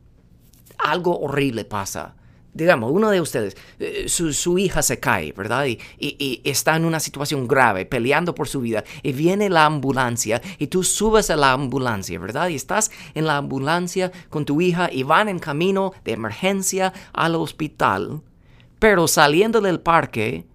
algo 0.78 1.18
horrible 1.21 1.64
pasa 1.64 2.16
digamos, 2.56 2.90
uno 2.92 3.10
de 3.10 3.20
ustedes, 3.20 3.56
eh, 3.78 4.08
su, 4.08 4.58
hija 4.58 4.82
se 4.82 4.98
cae, 4.98 5.32
¿verdad? 5.32 5.66
Y, 5.66 6.40
está 6.44 6.76
en 6.76 6.84
una 6.84 7.00
situación 7.00 7.46
grave, 7.46 7.84
peleando 7.84 8.34
por 8.34 8.48
su 8.48 8.60
vida, 8.60 8.84
y 9.02 9.12
viene 9.12 9.48
la 9.50 9.66
ambulancia, 9.66 10.40
y 10.58 10.68
tú 10.68 10.82
subes 10.82 11.30
a 11.30 11.36
la 11.36 11.52
ambulancia, 11.52 12.18
¿verdad? 12.18 12.48
Y 12.48 12.54
estás 12.54 12.90
en 13.14 13.26
la 13.26 13.36
ambulancia 13.36 14.10
con 14.30 14.44
tu 14.44 14.60
hija 14.60 14.88
y 14.90 15.02
van 15.02 15.28
en 15.28 15.38
camino 15.38 15.92
de 16.04 16.12
emergencia 16.12 16.92
al 17.12 17.34
hospital, 17.34 18.22
pero 18.78 19.06
saliendo 19.08 19.60
del 19.60 19.80
parque, 19.80 20.46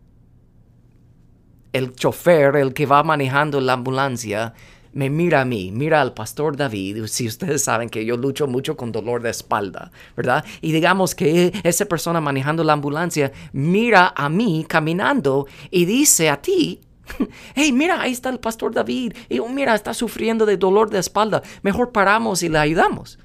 el 1.74 1.94
chofer, 1.96 2.56
el 2.56 2.74
que 2.74 2.86
va 2.86 3.04
manejando 3.04 3.62
la 3.62 3.74
ambulancia, 3.74 4.54
me 4.94 5.10
mira 5.10 5.42
a 5.42 5.46
mí, 5.46 5.72
mira 5.72 6.02
al 6.02 6.14
pastor 6.14 6.58
David, 6.58 7.06
si 7.08 7.28
ustedes 7.28 7.64
saben 7.64 7.90
que 7.90 8.06
yo 8.06 8.18
lucho 8.18 8.48
mucho 8.48 8.76
con 8.76 8.92
dolor 8.92 9.22
de 9.22 9.30
espalda, 9.30 9.92
¿verdad? 10.18 10.44
Y 10.62 10.72
digamos 10.72 11.16
que 11.16 11.54
esa 11.64 11.86
persona 11.86 12.20
manejando 12.22 12.64
la 12.64 12.74
ambulancia 12.74 13.32
mira 13.54 14.14
a 14.16 14.30
mí 14.30 14.66
caminando 14.68 15.48
y 15.70 15.86
dice 15.86 16.30
a 16.30 16.42
ti, 16.42 16.82
hey, 17.56 17.72
mira, 17.72 18.02
ahí 18.02 18.12
está 18.12 18.30
el 18.30 18.40
pastor 18.40 18.74
David. 18.74 19.14
Y 19.30 19.40
oh, 19.40 19.50
mira, 19.50 19.76
está 19.76 19.94
sufriendo 19.94 20.46
de 20.46 20.58
dolor 20.58 20.90
de 20.90 21.00
espalda. 21.00 21.42
Mejor 21.62 21.92
paramos 21.92 22.44
y 22.44 22.50
le 22.50 22.60
ayudamos. 22.60 23.20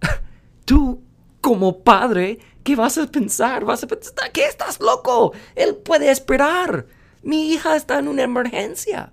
Tú, 0.64 1.02
como 1.40 1.82
padre, 1.82 2.38
¿qué 2.62 2.76
vas 2.76 2.98
a 2.98 3.06
pensar? 3.06 3.64
Vas 3.64 3.82
a 3.82 3.86
pensar, 3.86 4.30
¿qué 4.32 4.46
estás 4.46 4.80
loco? 4.80 5.32
Él 5.54 5.76
puede 5.76 6.10
esperar. 6.10 6.86
Mi 7.22 7.52
hija 7.52 7.76
está 7.76 7.98
en 7.98 8.08
una 8.08 8.22
emergencia. 8.22 9.12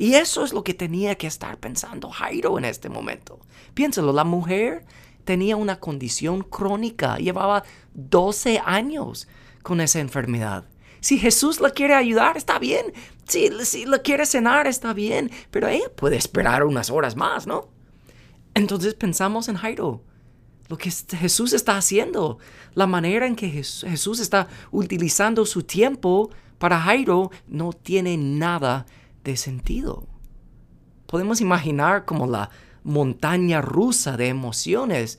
Y 0.00 0.14
eso 0.14 0.44
es 0.44 0.54
lo 0.54 0.64
que 0.64 0.72
tenía 0.72 1.16
que 1.16 1.26
estar 1.26 1.58
pensando 1.58 2.08
Jairo 2.08 2.56
en 2.56 2.64
este 2.64 2.88
momento. 2.88 3.38
Piénsalo, 3.74 4.14
la 4.14 4.24
mujer 4.24 4.86
tenía 5.26 5.56
una 5.56 5.78
condición 5.78 6.40
crónica, 6.40 7.18
llevaba 7.18 7.64
12 7.92 8.62
años 8.64 9.28
con 9.62 9.82
esa 9.82 10.00
enfermedad. 10.00 10.64
Si 11.00 11.18
Jesús 11.18 11.60
la 11.60 11.68
quiere 11.68 11.92
ayudar, 11.92 12.38
está 12.38 12.58
bien. 12.58 12.94
Si, 13.28 13.50
si 13.66 13.84
la 13.84 13.98
quiere 13.98 14.24
cenar, 14.24 14.66
está 14.66 14.94
bien. 14.94 15.30
Pero 15.50 15.68
ella 15.68 15.94
puede 15.94 16.16
esperar 16.16 16.64
unas 16.64 16.88
horas 16.88 17.14
más, 17.14 17.46
¿no? 17.46 17.68
Entonces 18.54 18.94
pensamos 18.94 19.50
en 19.50 19.56
Jairo. 19.56 20.02
Lo 20.68 20.78
que 20.78 20.90
Jesús 20.90 21.52
está 21.52 21.76
haciendo, 21.76 22.38
la 22.72 22.86
manera 22.86 23.26
en 23.26 23.36
que 23.36 23.50
Jesús 23.50 24.18
está 24.18 24.48
utilizando 24.70 25.44
su 25.44 25.62
tiempo 25.62 26.30
para 26.56 26.80
Jairo 26.80 27.30
no 27.48 27.74
tiene 27.74 28.16
nada 28.16 28.86
de 29.24 29.36
sentido. 29.36 30.06
Podemos 31.06 31.40
imaginar 31.40 32.04
como 32.04 32.26
la 32.26 32.50
montaña 32.82 33.60
rusa 33.60 34.16
de 34.16 34.28
emociones 34.28 35.18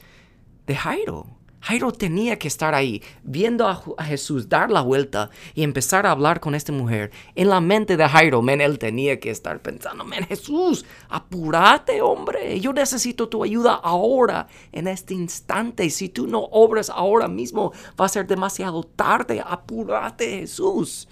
de 0.66 0.76
Jairo. 0.76 1.28
Jairo 1.62 1.92
tenía 1.92 2.40
que 2.40 2.48
estar 2.48 2.74
ahí, 2.74 3.04
viendo 3.22 3.68
a, 3.68 4.04
Jesús 4.04 4.50
dar 4.50 4.72
la 4.72 4.82
vuelta 4.82 5.30
y 5.54 5.62
empezar 5.62 6.08
a 6.08 6.12
hablar 6.12 6.40
con 6.40 6.56
esta 6.56 6.72
mujer. 6.72 7.12
En 7.36 7.50
la 7.50 7.62
mente 7.62 7.98
de 7.98 8.08
Jairo, 8.08 8.42
men, 8.42 8.62
él 8.62 8.80
tenía 8.80 9.20
que 9.20 9.30
estar 9.30 9.62
pensando, 9.62 10.04
men, 10.04 10.26
Jesús, 10.26 10.86
apúrate, 11.08 12.02
hombre, 12.02 12.60
yo 12.60 12.74
necesito 12.74 13.30
tu 13.30 13.44
ayuda 13.44 13.76
ahora, 13.76 14.48
en 14.72 14.88
este 14.88 15.14
instante. 15.14 15.88
Si 15.92 16.10
tú 16.10 16.26
no 16.26 16.40
obras 16.40 16.90
ahora 16.90 17.28
mismo, 17.28 17.74
va 18.00 18.06
a 18.06 18.10
ser 18.10 18.26
demasiado 18.26 18.84
tarde. 18.84 19.44
Apúrate, 19.46 20.40
Jesús. 20.40 21.08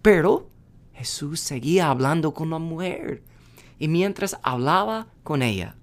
Pero 0.00 0.48
Jesús 0.96 1.40
seguía 1.40 1.90
hablando 1.90 2.32
con 2.32 2.50
la 2.50 2.58
mujer. 2.58 3.22
Y 3.78 3.88
mientras 3.88 4.38
hablaba 4.42 5.08
con 5.22 5.42
ella, 5.42 5.76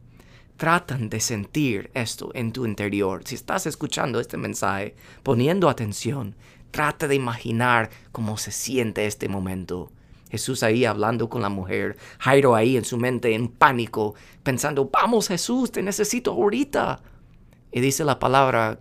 tratan 0.58 1.10
de 1.10 1.20
sentir 1.20 1.91
esto 1.93 2.32
en 2.34 2.51
tu 2.51 2.65
interior. 2.65 3.22
Si 3.24 3.36
estás 3.36 3.67
escuchando 3.67 4.20
este 4.20 4.38
mensaje, 4.38 4.96
poniendo 5.22 5.70
atención, 5.70 6.36
trata 6.72 7.08
de 7.08 7.15
imaginar 7.15 7.91
cómo 8.12 8.38
se 8.38 8.51
siente 8.51 9.05
este 9.05 9.29
momento. 9.29 9.91
Jesús 10.32 10.63
ahí 10.63 10.84
hablando 10.84 11.29
con 11.29 11.43
la 11.43 11.50
mujer, 11.50 11.96
Jairo 12.17 12.55
ahí 12.55 12.75
en 12.75 12.86
su 12.86 12.98
mente 12.98 13.36
en 13.36 13.50
pánico, 13.50 14.15
pensando, 14.41 14.89
vamos 14.91 15.27
Jesús, 15.27 15.72
te 15.72 15.84
necesito 15.84 16.32
ahorita. 16.32 17.03
Y 17.72 17.82
dice 17.82 18.03
la 18.03 18.17
palabra 18.17 18.79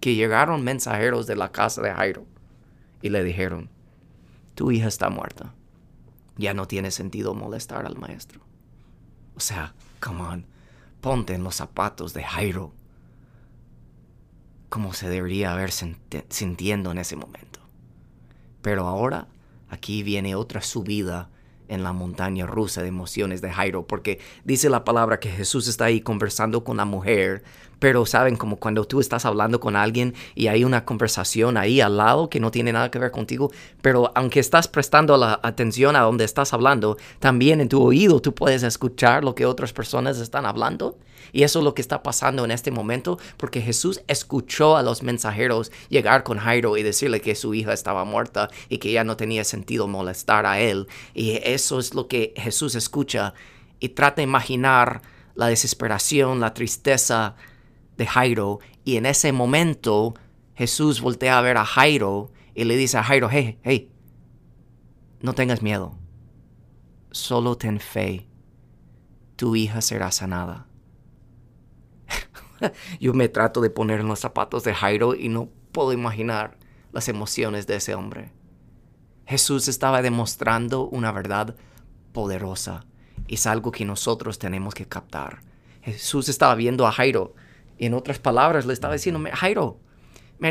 que 0.00 0.14
llegaron 0.14 0.62
mensajeros 0.62 1.26
de 1.26 1.36
la 1.36 1.50
casa 1.50 1.80
de 1.80 1.94
Jairo 1.94 2.26
y 3.00 3.08
le 3.08 3.24
dijeron, 3.24 3.70
tu 4.56 4.72
hija 4.72 4.88
está 4.88 5.10
muerta. 5.10 5.54
Ya 6.36 6.54
no 6.54 6.66
tiene 6.66 6.90
sentido 6.90 7.34
molestar 7.34 7.86
al 7.86 7.96
maestro. 7.96 8.40
O 9.36 9.40
sea, 9.40 9.74
come 10.00 10.22
on 10.22 10.46
Ponte 11.00 11.34
en 11.34 11.44
los 11.44 11.54
zapatos 11.54 12.14
de 12.14 12.24
Jairo. 12.24 12.72
Como 14.68 14.92
se 14.94 15.08
debería 15.08 15.52
haber 15.52 15.70
sintiendo 15.70 16.90
en 16.90 16.98
ese 16.98 17.16
momento. 17.16 17.60
Pero 18.62 18.88
ahora, 18.88 19.28
aquí 19.68 20.02
viene 20.02 20.34
otra 20.34 20.62
subida 20.62 21.30
en 21.68 21.82
la 21.82 21.92
montaña 21.92 22.46
rusa 22.46 22.82
de 22.82 22.88
emociones 22.88 23.42
de 23.42 23.52
Jairo, 23.52 23.86
porque 23.86 24.20
dice 24.44 24.70
la 24.70 24.84
palabra 24.84 25.20
que 25.20 25.30
Jesús 25.30 25.68
está 25.68 25.84
ahí 25.84 26.00
conversando 26.00 26.64
con 26.64 26.78
la 26.78 26.84
mujer, 26.84 27.44
pero 27.78 28.06
saben 28.06 28.36
como 28.36 28.56
cuando 28.56 28.84
tú 28.84 29.00
estás 29.00 29.24
hablando 29.24 29.60
con 29.60 29.76
alguien 29.76 30.14
y 30.34 30.48
hay 30.48 30.64
una 30.64 30.84
conversación 30.84 31.56
ahí 31.56 31.80
al 31.80 31.96
lado 31.96 32.30
que 32.30 32.40
no 32.40 32.50
tiene 32.50 32.72
nada 32.72 32.90
que 32.90 32.98
ver 32.98 33.10
contigo, 33.10 33.50
pero 33.82 34.12
aunque 34.14 34.40
estás 34.40 34.68
prestando 34.68 35.16
la 35.16 35.40
atención 35.42 35.96
a 35.96 36.00
donde 36.00 36.24
estás 36.24 36.52
hablando, 36.52 36.96
también 37.18 37.60
en 37.60 37.68
tu 37.68 37.82
oído 37.82 38.20
tú 38.20 38.34
puedes 38.34 38.62
escuchar 38.62 39.24
lo 39.24 39.34
que 39.34 39.46
otras 39.46 39.72
personas 39.72 40.18
están 40.18 40.46
hablando. 40.46 40.98
Y 41.32 41.42
eso 41.42 41.58
es 41.58 41.64
lo 41.64 41.74
que 41.74 41.82
está 41.82 42.02
pasando 42.02 42.44
en 42.44 42.50
este 42.50 42.70
momento, 42.70 43.18
porque 43.36 43.60
Jesús 43.60 44.00
escuchó 44.06 44.76
a 44.76 44.82
los 44.82 45.02
mensajeros 45.02 45.72
llegar 45.88 46.22
con 46.22 46.38
Jairo 46.38 46.76
y 46.76 46.82
decirle 46.82 47.20
que 47.20 47.34
su 47.34 47.52
hija 47.52 47.72
estaba 47.72 48.04
muerta 48.04 48.48
y 48.68 48.78
que 48.78 48.92
ya 48.92 49.02
no 49.02 49.16
tenía 49.16 49.42
sentido 49.44 49.88
molestar 49.88 50.46
a 50.46 50.60
él. 50.60 50.86
Y 51.14 51.40
eso 51.42 51.78
es 51.78 51.94
lo 51.94 52.06
que 52.06 52.32
Jesús 52.36 52.74
escucha 52.74 53.34
y 53.80 53.90
trata 53.90 54.16
de 54.16 54.22
imaginar 54.22 55.02
la 55.34 55.48
desesperación, 55.48 56.40
la 56.40 56.54
tristeza, 56.54 57.34
de 57.96 58.06
Jairo 58.06 58.60
y 58.84 58.96
en 58.96 59.06
ese 59.06 59.32
momento 59.32 60.14
Jesús 60.54 61.00
voltea 61.00 61.38
a 61.38 61.42
ver 61.42 61.56
a 61.56 61.64
Jairo 61.64 62.30
y 62.54 62.64
le 62.64 62.76
dice 62.76 62.98
a 62.98 63.02
Jairo, 63.02 63.28
hey, 63.30 63.58
hey, 63.62 63.90
no 65.20 65.34
tengas 65.34 65.62
miedo, 65.62 65.98
solo 67.10 67.56
ten 67.56 67.80
fe, 67.80 68.28
tu 69.36 69.56
hija 69.56 69.80
será 69.80 70.10
sanada. 70.10 70.66
Yo 73.00 73.12
me 73.12 73.28
trato 73.28 73.60
de 73.60 73.70
poner 73.70 74.00
en 74.00 74.08
los 74.08 74.20
zapatos 74.20 74.64
de 74.64 74.74
Jairo 74.74 75.14
y 75.14 75.28
no 75.28 75.50
puedo 75.72 75.92
imaginar 75.92 76.58
las 76.92 77.08
emociones 77.08 77.66
de 77.66 77.76
ese 77.76 77.94
hombre. 77.94 78.32
Jesús 79.26 79.68
estaba 79.68 80.02
demostrando 80.02 80.86
una 80.86 81.12
verdad 81.12 81.56
poderosa 82.12 82.86
es 83.28 83.46
algo 83.46 83.72
que 83.72 83.84
nosotros 83.84 84.38
tenemos 84.38 84.74
que 84.74 84.86
captar. 84.86 85.40
Jesús 85.82 86.28
estaba 86.28 86.54
viendo 86.54 86.86
a 86.86 86.92
Jairo 86.92 87.34
en 87.78 87.94
otras 87.94 88.18
palabras, 88.18 88.66
le 88.66 88.72
estaba 88.72 88.94
diciendo, 88.94 89.22
Jairo, 89.32 89.78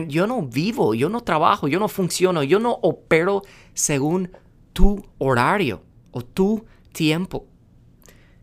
yo 0.07 0.27
no 0.27 0.41
vivo, 0.41 0.93
yo 0.93 1.09
no 1.09 1.21
trabajo, 1.21 1.67
yo 1.67 1.79
no 1.79 1.87
funciono, 1.87 2.43
yo 2.43 2.59
no 2.59 2.79
opero 2.81 3.43
según 3.73 4.31
tu 4.73 5.05
horario 5.17 5.83
o 6.11 6.21
tu 6.21 6.65
tiempo. 6.91 7.45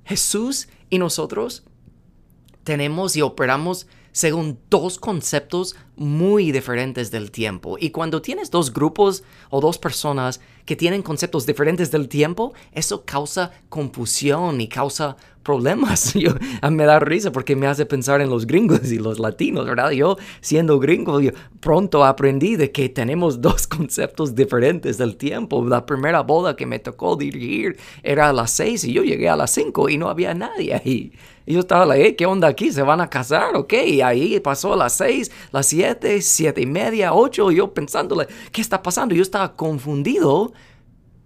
Jesús 0.05 0.69
y 0.91 0.99
nosotros 0.99 1.65
tenemos 2.65 3.17
y 3.17 3.23
operamos 3.23 3.87
según 4.13 4.59
dos 4.69 4.99
conceptos 4.99 5.75
muy 5.97 6.53
diferentes 6.53 7.11
del 7.11 7.31
tiempo. 7.31 7.77
Y 7.81 7.91
cuando 7.91 8.21
tienes 8.21 8.51
dos 8.51 8.73
grupos 8.73 9.25
o 9.51 9.61
dos 9.61 9.79
personas 9.79 10.41
que 10.67 10.77
tienen 10.77 11.03
conceptos 11.03 11.47
diferentes 11.47 11.91
del 11.91 12.09
tiempo, 12.09 12.53
eso 12.73 13.05
causa 13.05 13.53
confusión 13.69 14.61
y 14.61 14.69
causa 14.69 15.17
problemas. 15.43 16.15
Yo, 16.15 16.33
me 16.71 16.85
da 16.85 16.99
risa 16.99 17.33
porque 17.33 17.57
me 17.57 17.67
hace 17.67 17.87
pensar 17.87 18.21
en 18.21 18.31
los 18.31 18.47
gringos 18.47 18.91
y 18.91 18.99
los 18.99 19.19
latinos, 19.19 19.67
¿verdad? 19.67 19.91
Yo, 19.91 20.17
siendo 20.41 20.79
gringo, 20.79 21.21
yo 21.21 21.33
pronto 21.61 22.05
aprendí 22.05 22.57
de 22.57 22.73
que 22.73 22.89
tenemos 22.89 23.41
dos 23.41 23.67
conceptos 23.69 24.35
diferentes 24.35 24.99
del 24.99 25.17
tiempo. 25.17 25.65
La 25.65 25.85
primera 25.87 26.21
boda 26.21 26.57
que 26.57 26.67
me 26.67 26.79
tocó 26.79 27.17
dirigir 27.17 27.77
era 28.03 28.29
a 28.29 28.33
las 28.33 28.51
seis 28.53 28.85
y 28.85 28.93
yo 28.93 29.03
llegué 29.03 29.29
a 29.29 29.37
las 29.37 29.51
cinco 29.51 29.89
y 29.89 29.99
no 29.99 30.09
había 30.09 30.35
nadie 30.35 30.75
ahí. 30.75 31.13
Y 31.45 31.55
yo 31.55 31.61
estaba 31.61 31.85
like, 31.85 32.15
¿qué 32.15 32.27
onda 32.27 32.49
aquí? 32.49 32.71
¿Se 32.71 32.83
van 32.83 33.01
a 33.01 33.11
casar? 33.11 33.57
Ok, 33.57 33.73
y 33.87 34.01
ahí 34.01 34.39
pasó 34.41 34.75
a 34.75 34.77
las 34.77 34.93
seis, 34.93 35.31
las 35.51 35.67
siete, 35.67 36.21
siete 36.23 36.63
y 36.63 36.67
media, 36.67 37.15
ocho, 37.15 37.51
y 37.51 37.57
yo 37.57 37.75
pensándole, 37.75 38.29
¿qué 38.53 38.61
está 38.61 38.83
pasando? 38.83 39.15
Yo 39.15 39.23
estaba 39.23 39.57
confundido, 39.57 40.53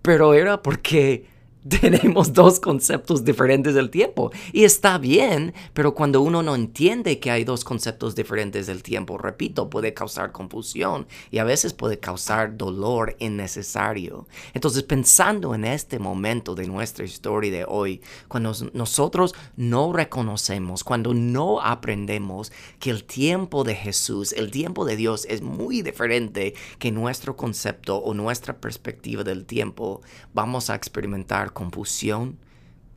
pero 0.00 0.32
era 0.32 0.62
porque 0.62 1.26
tenemos 1.68 2.32
dos 2.32 2.60
conceptos 2.60 3.24
diferentes 3.24 3.74
del 3.74 3.90
tiempo. 3.90 4.30
Y 4.52 4.64
está 4.64 4.98
bien, 4.98 5.54
pero 5.72 5.94
cuando 5.94 6.20
uno 6.20 6.42
no 6.42 6.54
entiende 6.54 7.18
que 7.18 7.30
hay 7.30 7.44
dos 7.44 7.64
conceptos 7.64 8.14
diferentes 8.14 8.66
del 8.66 8.82
tiempo, 8.82 9.18
repito, 9.18 9.70
puede 9.70 9.94
causar 9.94 10.32
confusión 10.32 11.06
y 11.30 11.38
a 11.38 11.44
veces 11.44 11.72
puede 11.72 11.98
causar 11.98 12.56
dolor 12.56 13.16
innecesario. 13.18 14.26
Entonces, 14.54 14.82
pensando 14.82 15.54
en 15.54 15.64
este 15.64 15.98
momento 15.98 16.54
de 16.54 16.66
nuestra 16.66 17.04
historia 17.04 17.50
de 17.50 17.64
hoy, 17.66 18.00
cuando 18.28 18.52
nosotros 18.72 19.34
no 19.56 19.92
reconocemos, 19.92 20.84
cuando 20.84 21.14
no 21.14 21.60
aprendemos 21.60 22.52
que 22.78 22.90
el 22.90 23.04
tiempo 23.04 23.64
de 23.64 23.74
Jesús, 23.74 24.32
el 24.32 24.50
tiempo 24.50 24.84
de 24.84 24.96
Dios 24.96 25.26
es 25.28 25.42
muy 25.42 25.82
diferente 25.82 26.54
que 26.78 26.92
nuestro 26.92 27.36
concepto 27.36 27.96
o 27.96 28.14
nuestra 28.14 28.58
perspectiva 28.60 29.24
del 29.24 29.44
tiempo, 29.46 30.02
vamos 30.32 30.70
a 30.70 30.74
experimentar 30.74 31.52
confusión 31.56 32.36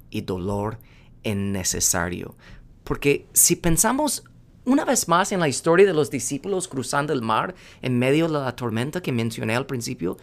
y 0.10 0.22
dolor 0.22 0.80
innecesario. 1.24 2.36
Porque 2.84 3.26
si 3.32 3.56
pensamos 3.56 4.26
una 4.66 4.84
vez 4.84 5.08
más 5.08 5.32
en 5.32 5.40
la 5.40 5.48
historia 5.48 5.86
de 5.86 5.94
los 5.94 6.12
discípulos 6.12 6.68
cruzando 6.68 7.14
el 7.14 7.22
mar 7.22 7.56
en 7.82 7.98
medio 7.98 8.28
de 8.28 8.34
la 8.34 8.56
tormenta 8.58 9.02
que 9.02 9.14
mencioné 9.14 9.56
al 9.56 9.66
principio, 9.66 10.18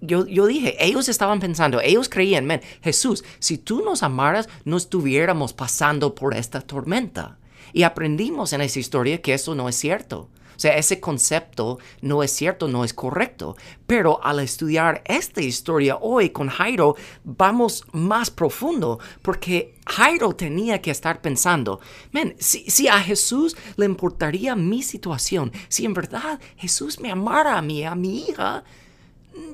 yo, 0.00 0.26
yo, 0.26 0.46
dije, 0.46 0.76
ellos 0.84 1.08
estaban 1.08 1.38
pensando, 1.38 1.80
ellos 1.80 2.08
creían, 2.08 2.46
men, 2.46 2.62
Jesús, 2.82 3.24
si 3.38 3.58
tú 3.58 3.84
nos 3.84 4.02
amaras, 4.02 4.48
no 4.64 4.76
estuviéramos 4.76 5.52
pasando 5.52 6.16
por 6.16 6.34
esta 6.34 6.60
tormenta. 6.60 7.38
Y 7.72 7.84
aprendimos 7.84 8.52
en 8.52 8.60
esa 8.60 8.80
historia 8.80 9.22
que 9.22 9.34
eso 9.34 9.54
no 9.54 9.68
es 9.68 9.76
cierto. 9.76 10.28
O 10.58 10.60
sea, 10.60 10.76
ese 10.76 10.98
concepto 10.98 11.78
no 12.00 12.24
es 12.24 12.32
cierto, 12.32 12.66
no 12.66 12.82
es 12.82 12.92
correcto. 12.92 13.56
Pero 13.86 14.18
al 14.24 14.40
estudiar 14.40 15.04
esta 15.06 15.40
historia 15.40 15.98
hoy 16.00 16.30
con 16.30 16.48
Jairo, 16.48 16.96
vamos 17.22 17.84
más 17.92 18.32
profundo, 18.32 18.98
porque 19.22 19.76
Jairo 19.86 20.34
tenía 20.34 20.82
que 20.82 20.90
estar 20.90 21.20
pensando, 21.20 21.78
men, 22.10 22.34
si, 22.40 22.68
si, 22.68 22.88
a 22.88 22.98
Jesús 22.98 23.56
le 23.76 23.86
importaría 23.86 24.56
mi 24.56 24.82
situación, 24.82 25.52
si 25.68 25.84
en 25.84 25.94
verdad 25.94 26.40
Jesús 26.56 26.98
me 26.98 27.12
amara 27.12 27.56
a 27.56 27.62
mí, 27.62 27.84
a 27.84 27.94
mi 27.94 28.22
hija, 28.28 28.64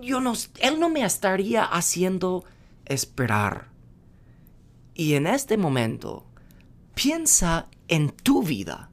yo 0.00 0.22
no, 0.22 0.32
él 0.60 0.80
no 0.80 0.88
me 0.88 1.04
estaría 1.04 1.64
haciendo 1.64 2.46
esperar. 2.86 3.68
Y 4.94 5.16
en 5.16 5.26
este 5.26 5.58
momento, 5.58 6.24
piensa 6.94 7.68
en 7.88 8.08
tu 8.08 8.42
vida. 8.42 8.88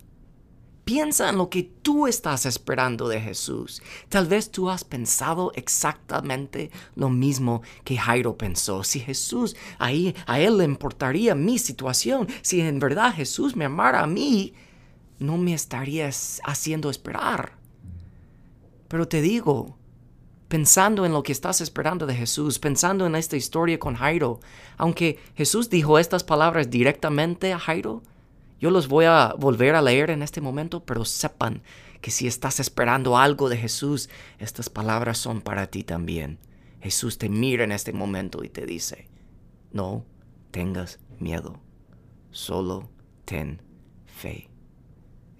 Piensa 0.85 1.29
en 1.29 1.37
lo 1.37 1.49
que 1.49 1.63
tú 1.63 2.07
estás 2.07 2.45
esperando 2.45 3.07
de 3.07 3.21
Jesús. 3.21 3.81
Tal 4.09 4.27
vez 4.27 4.49
tú 4.49 4.69
has 4.69 4.83
pensado 4.83 5.51
exactamente 5.55 6.71
lo 6.95 7.09
mismo 7.09 7.61
que 7.83 7.97
Jairo 7.97 8.37
pensó. 8.37 8.83
Si 8.83 8.99
Jesús, 8.99 9.55
ahí 9.77 10.15
a 10.25 10.39
él 10.39 10.57
le 10.57 10.63
importaría 10.63 11.35
mi 11.35 11.59
situación, 11.59 12.27
si 12.41 12.61
en 12.61 12.79
verdad 12.79 13.13
Jesús 13.13 13.55
me 13.55 13.65
amara 13.65 14.01
a 14.01 14.07
mí, 14.07 14.53
no 15.19 15.37
me 15.37 15.53
estaría 15.53 16.09
haciendo 16.43 16.89
esperar. 16.89 17.53
Pero 18.87 19.07
te 19.07 19.21
digo, 19.21 19.77
pensando 20.47 21.05
en 21.05 21.13
lo 21.13 21.23
que 21.23 21.31
estás 21.31 21.61
esperando 21.61 22.05
de 22.05 22.15
Jesús, 22.15 22.59
pensando 22.59 23.05
en 23.05 23.15
esta 23.15 23.37
historia 23.37 23.79
con 23.79 23.95
Jairo, 23.95 24.39
aunque 24.77 25.19
Jesús 25.35 25.69
dijo 25.69 25.97
estas 25.99 26.23
palabras 26.23 26.69
directamente 26.69 27.53
a 27.53 27.59
Jairo, 27.59 28.01
yo 28.61 28.69
los 28.69 28.87
voy 28.87 29.05
a 29.05 29.33
volver 29.39 29.73
a 29.73 29.81
leer 29.81 30.11
en 30.11 30.21
este 30.21 30.39
momento, 30.39 30.85
pero 30.85 31.03
sepan 31.03 31.63
que 31.99 32.11
si 32.11 32.27
estás 32.27 32.59
esperando 32.59 33.17
algo 33.17 33.49
de 33.49 33.57
Jesús, 33.57 34.07
estas 34.37 34.69
palabras 34.69 35.17
son 35.17 35.41
para 35.41 35.65
ti 35.65 35.83
también. 35.83 36.37
Jesús 36.79 37.17
te 37.17 37.27
mira 37.27 37.63
en 37.63 37.71
este 37.71 37.91
momento 37.91 38.43
y 38.43 38.49
te 38.49 38.67
dice, 38.67 39.09
no 39.71 40.05
tengas 40.51 40.99
miedo, 41.19 41.59
solo 42.29 42.87
ten 43.25 43.63
fe. 44.05 44.51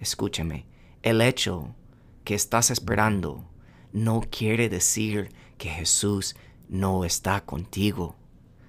Escúchame, 0.00 0.66
el 1.02 1.20
hecho 1.20 1.76
que 2.24 2.34
estás 2.34 2.72
esperando 2.72 3.48
no 3.92 4.22
quiere 4.32 4.68
decir 4.68 5.28
que 5.58 5.68
Jesús 5.68 6.34
no 6.68 7.04
está 7.04 7.44
contigo. 7.44 8.16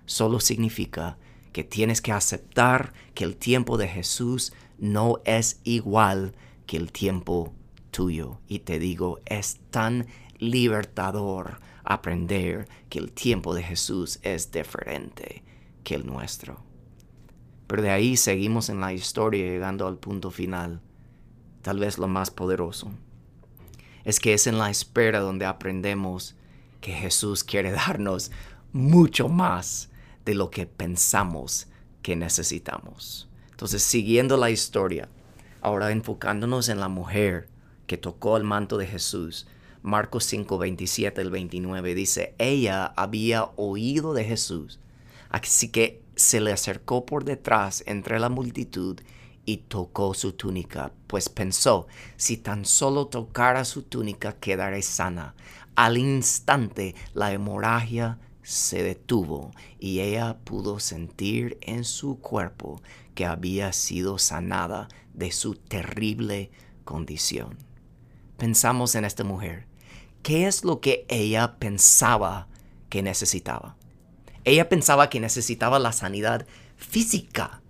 Solo 0.06 0.40
significa 0.40 1.18
que 1.54 1.64
tienes 1.64 2.02
que 2.02 2.12
aceptar 2.12 2.94
que 3.14 3.24
el 3.24 3.38
tiempo 3.38 3.78
de 3.78 3.88
Jesús 3.88 4.52
no 4.80 5.22
es 5.24 5.62
igual 5.64 6.36
que 6.66 6.78
el 6.78 6.92
tiempo 6.92 7.54
tuyo. 7.92 8.40
Y 8.48 8.60
te 8.60 8.80
digo, 8.80 9.20
es 9.26 9.60
tan 9.70 10.08
libertador 10.40 11.62
aprender 11.86 12.68
que 12.90 13.00
el 13.00 13.12
tiempo 13.12 13.54
de 13.54 13.64
Jesús 13.64 14.20
es 14.24 14.52
diferente 14.52 15.44
que 15.84 15.96
el 15.96 16.06
nuestro. 16.06 16.62
Pero 17.68 17.82
de 17.82 17.92
ahí 17.92 18.18
seguimos 18.18 18.70
en 18.70 18.82
la 18.82 18.92
historia 18.92 19.46
llegando 19.46 19.88
al 19.88 19.98
punto 19.98 20.32
final, 20.32 20.82
tal 21.62 21.80
vez 21.80 21.98
lo 21.98 22.08
más 22.08 22.32
poderoso. 22.32 22.92
Es 24.04 24.20
que 24.20 24.34
es 24.34 24.48
en 24.48 24.58
la 24.58 24.70
espera 24.70 25.20
donde 25.20 25.46
aprendemos 25.46 26.36
que 26.82 26.92
Jesús 26.92 27.44
quiere 27.44 27.72
darnos 27.72 28.32
mucho 28.74 29.30
más 29.30 29.90
de 30.26 30.36
lo 30.36 30.50
que 30.50 30.66
pensamos 30.66 31.68
que 32.02 32.16
necesitamos. 32.16 33.30
Entonces, 33.52 33.84
siguiendo 33.84 34.38
la 34.38 34.50
historia, 34.50 35.10
ahora 35.62 35.92
enfocándonos 35.92 36.70
en 36.70 36.80
la 36.80 36.90
mujer 36.90 37.48
que 37.88 37.98
tocó 37.98 38.38
el 38.38 38.44
manto 38.44 38.78
de 38.78 38.88
Jesús, 38.88 39.48
Marcos 39.82 40.24
5, 40.26 40.58
27 40.58 41.22
al 41.22 41.30
29 41.30 41.94
dice, 41.96 42.36
ella 42.38 42.86
había 42.96 43.50
oído 43.58 44.14
de 44.14 44.24
Jesús, 44.24 44.80
así 45.30 45.70
que 45.70 46.02
se 46.16 46.40
le 46.40 46.54
acercó 46.54 47.06
por 47.06 47.26
detrás 47.26 47.84
entre 47.86 48.20
la 48.20 48.30
multitud 48.30 49.00
y 49.46 49.58
tocó 49.58 50.14
su 50.14 50.34
túnica, 50.34 50.94
pues 51.08 51.28
pensó, 51.28 51.88
si 52.16 52.38
tan 52.38 52.66
solo 52.66 53.08
tocara 53.08 53.66
su 53.66 53.84
túnica 53.84 54.34
quedaré 54.34 54.82
sana. 54.82 55.36
Al 55.76 55.98
instante 55.98 56.96
la 57.14 57.34
hemorragia 57.34 58.20
se 58.44 58.84
detuvo 58.84 59.52
y 59.80 60.02
ella 60.02 60.38
pudo 60.44 60.80
sentir 60.80 61.58
en 61.62 61.84
su 61.86 62.20
cuerpo 62.20 62.82
que 63.16 63.26
había 63.26 63.74
sido 63.74 64.20
sanada 64.20 64.90
de 65.14 65.32
su 65.32 65.56
terrible 65.56 66.52
condición. 66.84 67.58
Pensamos 68.38 68.96
en 68.96 69.06
esta 69.06 69.24
mujer. 69.24 69.66
¿Qué 70.22 70.48
es 70.48 70.64
lo 70.64 70.82
que 70.82 71.06
ella 71.10 71.56
pensaba 71.58 72.48
que 72.90 73.02
necesitaba? 73.02 73.78
Ella 74.44 74.70
pensaba 74.70 75.10
que 75.10 75.20
necesitaba 75.20 75.80
la 75.80 75.94
sanidad 75.94 76.46
física 76.76 77.63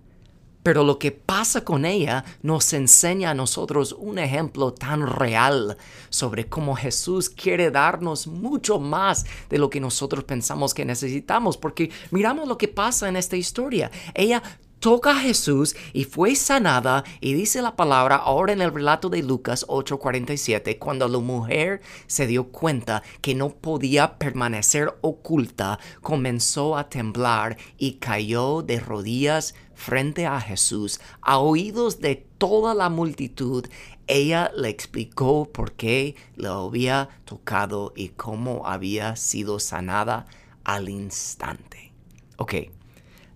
pero 0.63 0.83
lo 0.83 0.97
que 0.97 1.11
pasa 1.11 1.63
con 1.63 1.85
ella 1.85 2.23
nos 2.41 2.73
enseña 2.73 3.31
a 3.31 3.35
nosotros 3.35 3.93
un 3.97 4.17
ejemplo 4.17 4.73
tan 4.73 5.05
real 5.05 5.77
sobre 6.09 6.47
cómo 6.47 6.75
Jesús 6.75 7.29
quiere 7.29 7.69
darnos 7.69 8.27
mucho 8.27 8.79
más 8.79 9.25
de 9.49 9.57
lo 9.57 9.69
que 9.69 9.79
nosotros 9.79 10.23
pensamos 10.23 10.73
que 10.73 10.85
necesitamos. 10.85 11.57
Porque 11.57 11.91
miramos 12.11 12.47
lo 12.47 12.57
que 12.57 12.67
pasa 12.67 13.09
en 13.09 13.17
esta 13.17 13.35
historia. 13.35 13.91
Ella 14.13 14.41
toca 14.83 15.11
a 15.11 15.19
Jesús 15.19 15.77
y 15.93 16.03
fue 16.03 16.35
sanada 16.35 17.05
y 17.21 17.33
dice 17.35 17.61
la 17.61 17.77
palabra 17.77 18.17
ahora 18.17 18.51
en 18.51 18.61
el 18.61 18.73
relato 18.73 19.09
de 19.09 19.23
Lucas 19.23 19.65
8:47 19.69 20.77
cuando 20.77 21.07
la 21.07 21.19
mujer 21.19 21.81
se 22.05 22.27
dio 22.27 22.49
cuenta 22.49 23.01
que 23.21 23.33
no 23.33 23.47
podía 23.47 24.17
permanecer 24.17 24.93
oculta 24.99 25.79
comenzó 26.01 26.75
a 26.75 26.89
temblar 26.89 27.55
y 27.77 27.93
cayó 27.93 28.61
de 28.61 28.81
rodillas 28.81 29.55
frente 29.83 30.25
a 30.25 30.39
Jesús 30.39 30.99
a 31.21 31.37
oídos 31.37 31.99
de 31.99 32.15
toda 32.37 32.73
la 32.73 32.89
multitud 32.89 33.65
ella 34.07 34.51
le 34.55 34.69
explicó 34.69 35.49
por 35.51 35.73
qué 35.73 36.15
le 36.35 36.49
había 36.49 37.09
tocado 37.25 37.93
y 37.95 38.09
cómo 38.09 38.67
había 38.67 39.15
sido 39.15 39.59
sanada 39.59 40.25
al 40.63 40.89
instante. 40.89 41.93
Ok, 42.37 42.55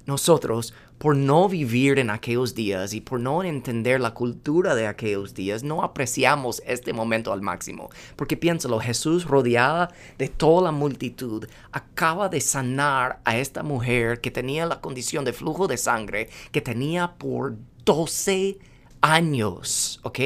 nosotros 0.07 0.73
por 0.97 1.15
no 1.15 1.47
vivir 1.47 1.99
en 1.99 2.09
aquellos 2.09 2.55
días 2.55 2.93
y 2.93 3.01
por 3.01 3.19
no 3.19 3.43
entender 3.43 4.01
la 4.01 4.13
cultura 4.13 4.73
de 4.73 4.87
aquellos 4.87 5.35
días, 5.35 5.63
no 5.63 5.83
apreciamos 5.83 6.61
este 6.65 6.91
momento 6.91 7.31
al 7.31 7.41
máximo. 7.41 7.89
Porque 8.15 8.35
piénsalo, 8.35 8.79
Jesús 8.79 9.25
rodeada 9.25 9.93
de 10.17 10.27
toda 10.27 10.63
la 10.63 10.71
multitud 10.71 11.45
acaba 11.71 12.29
de 12.29 12.41
sanar 12.41 13.19
a 13.25 13.37
esta 13.37 13.61
mujer 13.61 14.21
que 14.21 14.31
tenía 14.31 14.65
la 14.65 14.81
condición 14.81 15.23
de 15.23 15.33
flujo 15.33 15.67
de 15.67 15.77
sangre 15.77 16.29
que 16.51 16.61
tenía 16.61 17.13
por 17.17 17.55
12 17.85 18.57
años, 19.01 19.99
¿ok? 20.03 20.19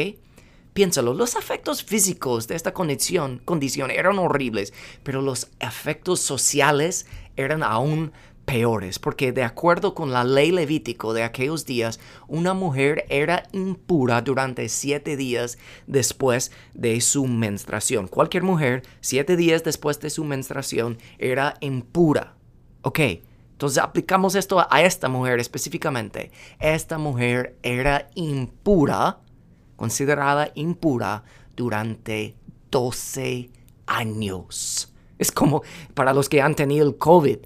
Piénsalo, 0.74 1.14
los 1.14 1.36
efectos 1.36 1.84
físicos 1.84 2.48
de 2.48 2.56
esta 2.56 2.74
condición, 2.74 3.42
condición 3.44 3.92
eran 3.92 4.18
horribles, 4.20 4.74
pero 5.04 5.22
los 5.22 5.50
efectos 5.60 6.22
sociales 6.22 7.06
eran 7.36 7.62
aún 7.62 8.14
peores, 8.52 9.00
porque 9.00 9.32
de 9.32 9.44
acuerdo 9.44 9.96
con 9.96 10.12
la 10.12 10.26
ley 10.26 10.52
levítico 10.52 11.14
de 11.14 11.24
aquellos 11.24 11.66
días, 11.66 12.02
una 12.28 12.54
mujer 12.54 13.06
era 13.08 13.44
impura 13.54 14.22
durante 14.22 14.68
siete 14.68 15.16
días 15.16 15.58
después 15.88 16.52
de 16.74 17.00
su 17.00 17.28
menstruación. 17.28 18.10
Cualquier 18.10 18.44
mujer, 18.44 18.84
siete 19.00 19.38
días 19.38 19.64
después 19.64 20.02
de 20.02 20.10
su 20.10 20.26
menstruación, 20.26 20.98
era 21.18 21.54
impura. 21.62 22.36
Ok, 22.82 23.00
entonces 23.54 23.82
aplicamos 23.82 24.36
esto 24.36 24.68
a 24.70 24.82
esta 24.82 25.08
mujer 25.08 25.40
específicamente. 25.40 26.34
Esta 26.60 26.98
mujer 26.98 27.56
era 27.64 28.10
impura, 28.16 29.20
considerada 29.78 30.52
impura, 30.56 31.24
durante 31.56 32.36
12 32.70 33.50
años. 33.88 34.94
Es 35.18 35.32
como 35.32 35.64
para 35.94 36.12
los 36.12 36.28
que 36.28 36.42
han 36.42 36.56
tenido 36.56 36.86
el 36.86 36.98
COVID 36.98 37.38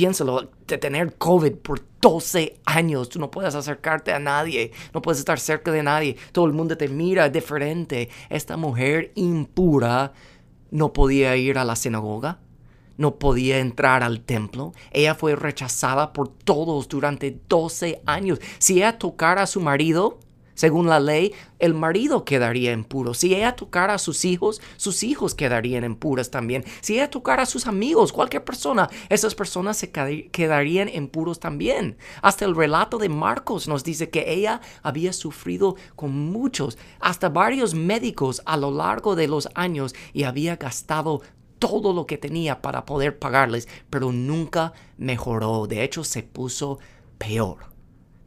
piénsalo, 0.00 0.48
de 0.66 0.78
tener 0.78 1.14
COVID 1.18 1.56
por 1.56 1.82
12 2.00 2.58
años, 2.64 3.10
tú 3.10 3.18
no 3.18 3.30
puedes 3.30 3.54
acercarte 3.54 4.14
a 4.14 4.18
nadie, 4.18 4.72
no 4.94 5.02
puedes 5.02 5.18
estar 5.18 5.38
cerca 5.38 5.70
de 5.72 5.82
nadie, 5.82 6.16
todo 6.32 6.46
el 6.46 6.54
mundo 6.54 6.74
te 6.74 6.88
mira 6.88 7.28
diferente. 7.28 8.08
Esta 8.30 8.56
mujer 8.56 9.12
impura 9.14 10.14
no 10.70 10.94
podía 10.94 11.36
ir 11.36 11.58
a 11.58 11.66
la 11.66 11.76
sinagoga, 11.76 12.38
no 12.96 13.16
podía 13.16 13.58
entrar 13.58 14.02
al 14.02 14.22
templo, 14.22 14.72
ella 14.90 15.14
fue 15.14 15.36
rechazada 15.36 16.14
por 16.14 16.28
todos 16.28 16.88
durante 16.88 17.38
12 17.46 18.00
años. 18.06 18.40
Si 18.58 18.78
ella 18.78 18.98
tocara 18.98 19.42
a 19.42 19.46
su 19.46 19.60
marido, 19.60 20.18
Según 20.60 20.88
la 20.88 21.00
ley, 21.00 21.32
el 21.58 21.72
marido 21.72 22.26
quedaría 22.26 22.72
impuro. 22.72 23.14
Si 23.14 23.34
ella 23.34 23.56
tocara 23.56 23.94
a 23.94 23.98
sus 23.98 24.26
hijos, 24.26 24.60
sus 24.76 25.02
hijos 25.04 25.34
quedarían 25.34 25.84
impuros 25.84 26.30
también. 26.30 26.66
Si 26.82 26.96
ella 26.96 27.08
tocara 27.08 27.44
a 27.44 27.46
sus 27.46 27.66
amigos, 27.66 28.12
cualquier 28.12 28.44
persona, 28.44 28.90
esas 29.08 29.34
personas 29.34 29.78
se 29.78 29.90
quedarían 29.90 30.90
impuros 30.90 31.40
también. 31.40 31.96
Hasta 32.20 32.44
el 32.44 32.54
relato 32.54 32.98
de 32.98 33.08
Marcos 33.08 33.68
nos 33.68 33.84
dice 33.84 34.10
que 34.10 34.34
ella 34.34 34.60
había 34.82 35.14
sufrido 35.14 35.76
con 35.96 36.10
muchos, 36.30 36.76
hasta 37.00 37.30
varios 37.30 37.72
médicos 37.72 38.42
a 38.44 38.58
lo 38.58 38.70
largo 38.70 39.16
de 39.16 39.28
los 39.28 39.48
años 39.54 39.94
y 40.12 40.24
había 40.24 40.56
gastado 40.56 41.22
todo 41.58 41.94
lo 41.94 42.04
que 42.04 42.18
tenía 42.18 42.60
para 42.60 42.84
poder 42.84 43.18
pagarles, 43.18 43.66
pero 43.88 44.12
nunca 44.12 44.74
mejoró. 44.98 45.66
De 45.66 45.84
hecho, 45.84 46.04
se 46.04 46.22
puso 46.22 46.78
peor. 47.16 47.69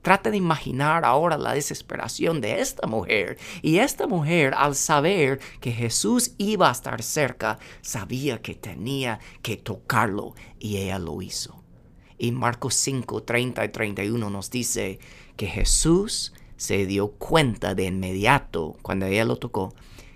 Trata 0.04 0.30
de 0.30 0.38
imaginar 0.38 1.06
ahora 1.06 1.38
la 1.38 1.54
desesperación 1.54 2.42
de 2.42 2.60
esta 2.60 2.88
mujer. 2.88 3.38
Y 3.62 3.80
esta 3.80 4.06
mujer, 4.06 4.54
al 4.56 4.76
saber 4.76 5.40
que 5.62 5.72
Jesús 5.72 6.34
iba 6.38 6.68
a 6.68 6.74
estar 6.74 7.02
cerca, 7.02 7.58
sabía 7.82 8.42
que 8.42 8.54
tenía 8.54 9.20
que 9.42 9.56
tocarlo 9.56 10.36
y 10.60 10.76
ella 10.76 11.00
lo 11.00 11.22
hizo. 11.22 11.64
Y 12.18 12.34
Marcos 12.34 12.76
5, 12.76 13.24
30 13.24 13.64
y 13.64 13.70
31 13.70 14.30
nos 14.30 14.52
dice 14.52 15.00
que 15.38 15.48
Jesús 15.48 16.34
se 16.58 16.86
dio 16.86 17.12
cuenta 17.12 17.74
de 17.74 17.86
inmediato, 17.86 18.76
cuando 18.82 19.06
ella 19.06 19.24
lo 19.24 19.38
tocó, 19.38 19.74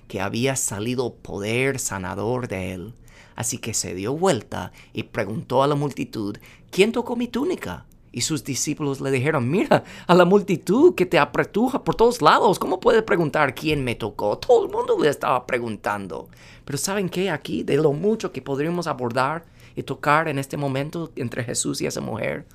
que 0.09 0.19
había 0.19 0.57
salido 0.57 1.15
poder 1.15 1.79
sanador 1.79 2.49
de 2.49 2.73
él. 2.73 2.93
Así 3.37 3.57
que 3.57 3.73
se 3.73 3.93
dio 3.95 4.17
vuelta 4.17 4.73
y 4.91 5.03
preguntó 5.03 5.63
a 5.63 5.67
la 5.67 5.75
multitud, 5.75 6.37
¿quién 6.71 6.91
tocó 6.91 7.15
mi 7.15 7.29
túnica? 7.29 7.85
Y 8.17 8.21
sus 8.21 8.43
discípulos 8.43 8.99
le 8.99 9.11
dijeron, 9.11 9.47
mira, 9.47 9.83
a 10.07 10.15
la 10.15 10.25
multitud 10.25 10.95
que 10.95 11.05
te 11.05 11.19
apretuja 11.19 11.83
por 11.83 11.93
todos 11.93 12.19
lados, 12.23 12.57
¿cómo 12.57 12.79
puedes 12.79 13.03
preguntar 13.03 13.53
quién 13.53 13.83
me 13.83 13.93
tocó? 13.93 14.39
Todo 14.39 14.65
el 14.65 14.71
mundo 14.71 14.97
le 14.99 15.07
estaba 15.07 15.45
preguntando. 15.45 16.27
Pero 16.65 16.79
¿saben 16.79 17.09
qué? 17.09 17.29
Aquí, 17.29 17.61
de 17.61 17.77
lo 17.77 17.93
mucho 17.93 18.31
que 18.31 18.41
podríamos 18.41 18.87
abordar 18.87 19.45
y 19.75 19.83
tocar 19.83 20.29
en 20.29 20.39
este 20.39 20.57
momento 20.57 21.11
entre 21.15 21.43
Jesús 21.43 21.79
y 21.79 21.85
esa 21.85 22.01
mujer, 22.01 22.47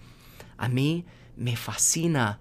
a 0.57 0.69
mí 0.69 1.07
me 1.37 1.55
fascina 1.55 2.41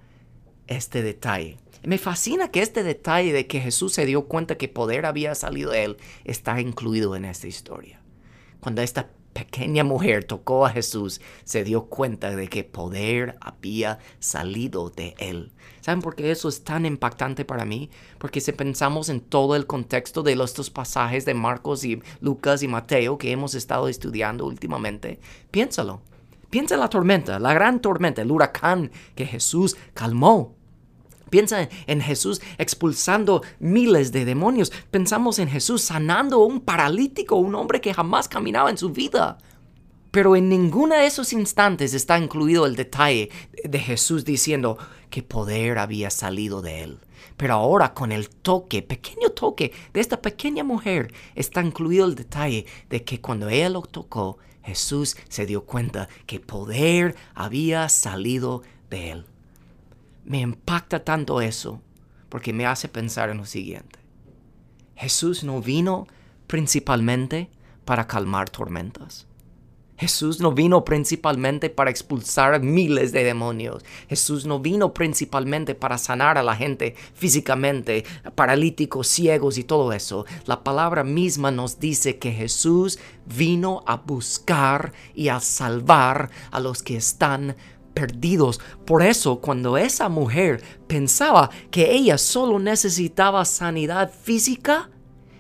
este 0.65 1.03
detalle. 1.03 1.59
Me 1.83 1.99
fascina 1.99 2.49
que 2.49 2.63
este 2.63 2.81
detalle 2.81 3.33
de 3.33 3.45
que 3.45 3.59
Jesús 3.59 3.93
se 3.93 4.07
dio 4.07 4.23
cuenta 4.23 4.57
que 4.57 4.67
poder 4.67 5.05
había 5.05 5.35
salido 5.35 5.69
de 5.69 5.83
él 5.83 5.97
está 6.25 6.59
incluido 6.59 7.15
en 7.15 7.25
esta 7.25 7.45
historia. 7.45 8.01
Cuando 8.61 8.81
esta 8.81 9.11
pequeña 9.33 9.83
mujer 9.83 10.23
tocó 10.23 10.65
a 10.65 10.69
Jesús, 10.69 11.21
se 11.43 11.63
dio 11.63 11.85
cuenta 11.85 12.35
de 12.35 12.47
que 12.47 12.63
poder 12.63 13.37
había 13.41 13.99
salido 14.19 14.89
de 14.89 15.15
él. 15.17 15.51
¿Saben 15.81 16.01
por 16.01 16.15
qué 16.15 16.31
eso 16.31 16.47
es 16.47 16.63
tan 16.63 16.85
impactante 16.85 17.43
para 17.43 17.65
mí? 17.65 17.89
Porque 18.19 18.41
si 18.41 18.51
pensamos 18.51 19.09
en 19.09 19.19
todo 19.19 19.55
el 19.55 19.65
contexto 19.65 20.21
de 20.23 20.33
estos 20.33 20.69
pasajes 20.69 21.25
de 21.25 21.33
Marcos 21.33 21.83
y 21.83 22.01
Lucas 22.19 22.61
y 22.63 22.67
Mateo 22.67 23.17
que 23.17 23.31
hemos 23.31 23.55
estado 23.55 23.87
estudiando 23.87 24.45
últimamente, 24.45 25.19
piénsalo. 25.49 26.01
Piensa 26.49 26.75
en 26.75 26.81
la 26.81 26.89
tormenta, 26.89 27.39
la 27.39 27.53
gran 27.53 27.79
tormenta, 27.81 28.21
el 28.21 28.31
huracán 28.31 28.91
que 29.15 29.25
Jesús 29.25 29.77
calmó. 29.93 30.55
Piensa 31.31 31.69
en 31.87 32.01
Jesús 32.01 32.41
expulsando 32.57 33.41
miles 33.59 34.11
de 34.11 34.25
demonios. 34.25 34.71
Pensamos 34.91 35.39
en 35.39 35.47
Jesús 35.47 35.81
sanando 35.81 36.43
a 36.43 36.45
un 36.45 36.59
paralítico, 36.59 37.37
un 37.37 37.55
hombre 37.55 37.79
que 37.79 37.93
jamás 37.93 38.27
caminaba 38.27 38.69
en 38.69 38.77
su 38.77 38.89
vida. 38.89 39.37
Pero 40.11 40.35
en 40.35 40.49
ninguno 40.49 40.93
de 40.93 41.05
esos 41.05 41.31
instantes 41.31 41.93
está 41.93 42.19
incluido 42.19 42.65
el 42.65 42.75
detalle 42.75 43.29
de 43.63 43.79
Jesús 43.79 44.25
diciendo 44.25 44.77
que 45.09 45.23
poder 45.23 45.79
había 45.79 46.09
salido 46.09 46.61
de 46.61 46.83
él. 46.83 46.99
Pero 47.37 47.53
ahora 47.53 47.93
con 47.93 48.11
el 48.11 48.29
toque, 48.29 48.81
pequeño 48.81 49.29
toque 49.29 49.71
de 49.93 50.01
esta 50.01 50.21
pequeña 50.21 50.65
mujer, 50.65 51.13
está 51.33 51.63
incluido 51.63 52.05
el 52.05 52.15
detalle 52.15 52.65
de 52.89 53.05
que 53.05 53.21
cuando 53.21 53.47
ella 53.47 53.69
lo 53.69 53.83
tocó, 53.83 54.37
Jesús 54.63 55.15
se 55.29 55.45
dio 55.45 55.63
cuenta 55.63 56.09
que 56.25 56.41
poder 56.41 57.15
había 57.33 57.87
salido 57.87 58.63
de 58.89 59.11
él. 59.11 59.25
Me 60.23 60.39
impacta 60.39 61.03
tanto 61.03 61.41
eso 61.41 61.81
porque 62.29 62.53
me 62.53 62.65
hace 62.65 62.87
pensar 62.87 63.29
en 63.29 63.37
lo 63.37 63.45
siguiente. 63.45 63.99
Jesús 64.95 65.43
no 65.43 65.61
vino 65.61 66.07
principalmente 66.47 67.49
para 67.85 68.07
calmar 68.07 68.49
tormentas. 68.49 69.27
Jesús 70.01 70.39
no 70.39 70.51
vino 70.51 70.83
principalmente 70.83 71.69
para 71.69 71.91
expulsar 71.91 72.59
miles 72.59 73.11
de 73.11 73.23
demonios. 73.23 73.83
Jesús 74.09 74.47
no 74.47 74.59
vino 74.59 74.95
principalmente 74.95 75.75
para 75.75 75.99
sanar 75.99 76.39
a 76.39 76.43
la 76.43 76.55
gente 76.55 76.95
físicamente, 77.13 78.03
paralíticos, 78.33 79.07
ciegos 79.07 79.59
y 79.59 79.63
todo 79.63 79.93
eso. 79.93 80.25
La 80.47 80.63
palabra 80.63 81.03
misma 81.03 81.51
nos 81.51 81.79
dice 81.79 82.17
que 82.17 82.31
Jesús 82.31 82.97
vino 83.27 83.83
a 83.85 83.97
buscar 83.97 84.91
y 85.13 85.27
a 85.27 85.39
salvar 85.39 86.31
a 86.49 86.59
los 86.59 86.81
que 86.81 86.97
están 86.97 87.55
perdidos. 87.93 88.59
Por 88.85 89.03
eso, 89.03 89.39
cuando 89.39 89.77
esa 89.77 90.09
mujer 90.09 90.61
pensaba 90.87 91.49
que 91.69 91.91
ella 91.91 92.17
solo 92.17 92.59
necesitaba 92.59 93.45
sanidad 93.45 94.11
física, 94.11 94.89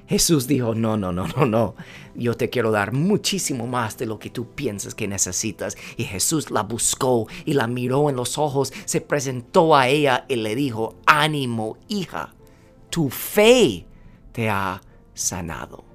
Jesús 0.07 0.45
dijo, 0.45 0.75
no, 0.75 0.97
no, 0.97 1.13
no, 1.13 1.25
no, 1.27 1.45
no, 1.45 1.75
yo 2.15 2.35
te 2.35 2.49
quiero 2.49 2.71
dar 2.71 2.91
muchísimo 2.91 3.65
más 3.65 3.97
de 3.97 4.05
lo 4.05 4.19
que 4.19 4.29
tú 4.29 4.45
piensas 4.53 4.93
que 4.93 5.07
necesitas. 5.07 5.77
Y 5.95 6.03
Jesús 6.03 6.51
la 6.51 6.63
buscó 6.63 7.27
y 7.45 7.53
la 7.53 7.67
miró 7.67 8.09
en 8.09 8.17
los 8.17 8.37
ojos, 8.37 8.73
se 8.85 8.99
presentó 8.99 9.75
a 9.75 9.87
ella 9.87 10.25
y 10.27 10.35
le 10.35 10.55
dijo, 10.55 10.95
ánimo, 11.05 11.77
hija, 11.87 12.33
tu 12.89 13.09
fe 13.09 13.85
te 14.33 14.49
ha 14.49 14.81
sanado. 15.13 15.90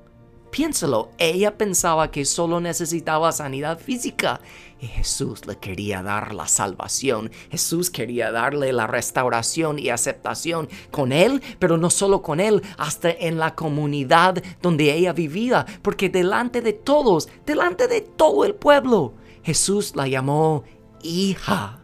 Piénsalo, 0.57 1.11
ella 1.19 1.59
pensaba 1.59 2.11
que 2.11 2.25
solo 2.25 2.63
necesitaba 2.63 3.31
sanidad 3.31 3.79
física 3.79 4.41
y 4.81 4.87
Jesús 4.87 5.47
le 5.47 5.57
quería 5.57 6.03
dar 6.03 6.35
la 6.35 6.49
salvación. 6.49 7.31
Jesús 7.51 7.91
quería 7.91 8.33
darle 8.33 8.73
la 8.73 8.87
restauración 8.87 9.79
y 9.79 9.91
aceptación 9.91 10.71
con 10.91 11.13
él, 11.13 11.43
pero 11.59 11.77
no 11.77 11.91
solo 11.91 12.23
con 12.23 12.41
él, 12.41 12.63
hasta 12.79 13.11
en 13.11 13.37
la 13.37 13.55
comunidad 13.55 14.43
donde 14.63 14.95
ella 14.95 15.13
vivía, 15.13 15.67
porque 15.83 16.09
delante 16.09 16.63
de 16.63 16.73
todos, 16.73 17.29
delante 17.45 17.87
de 17.87 18.01
todo 18.01 18.47
el 18.47 18.55
pueblo, 18.55 19.13
Jesús 19.43 19.95
la 19.95 20.09
llamó 20.09 20.65
hija 21.03 21.83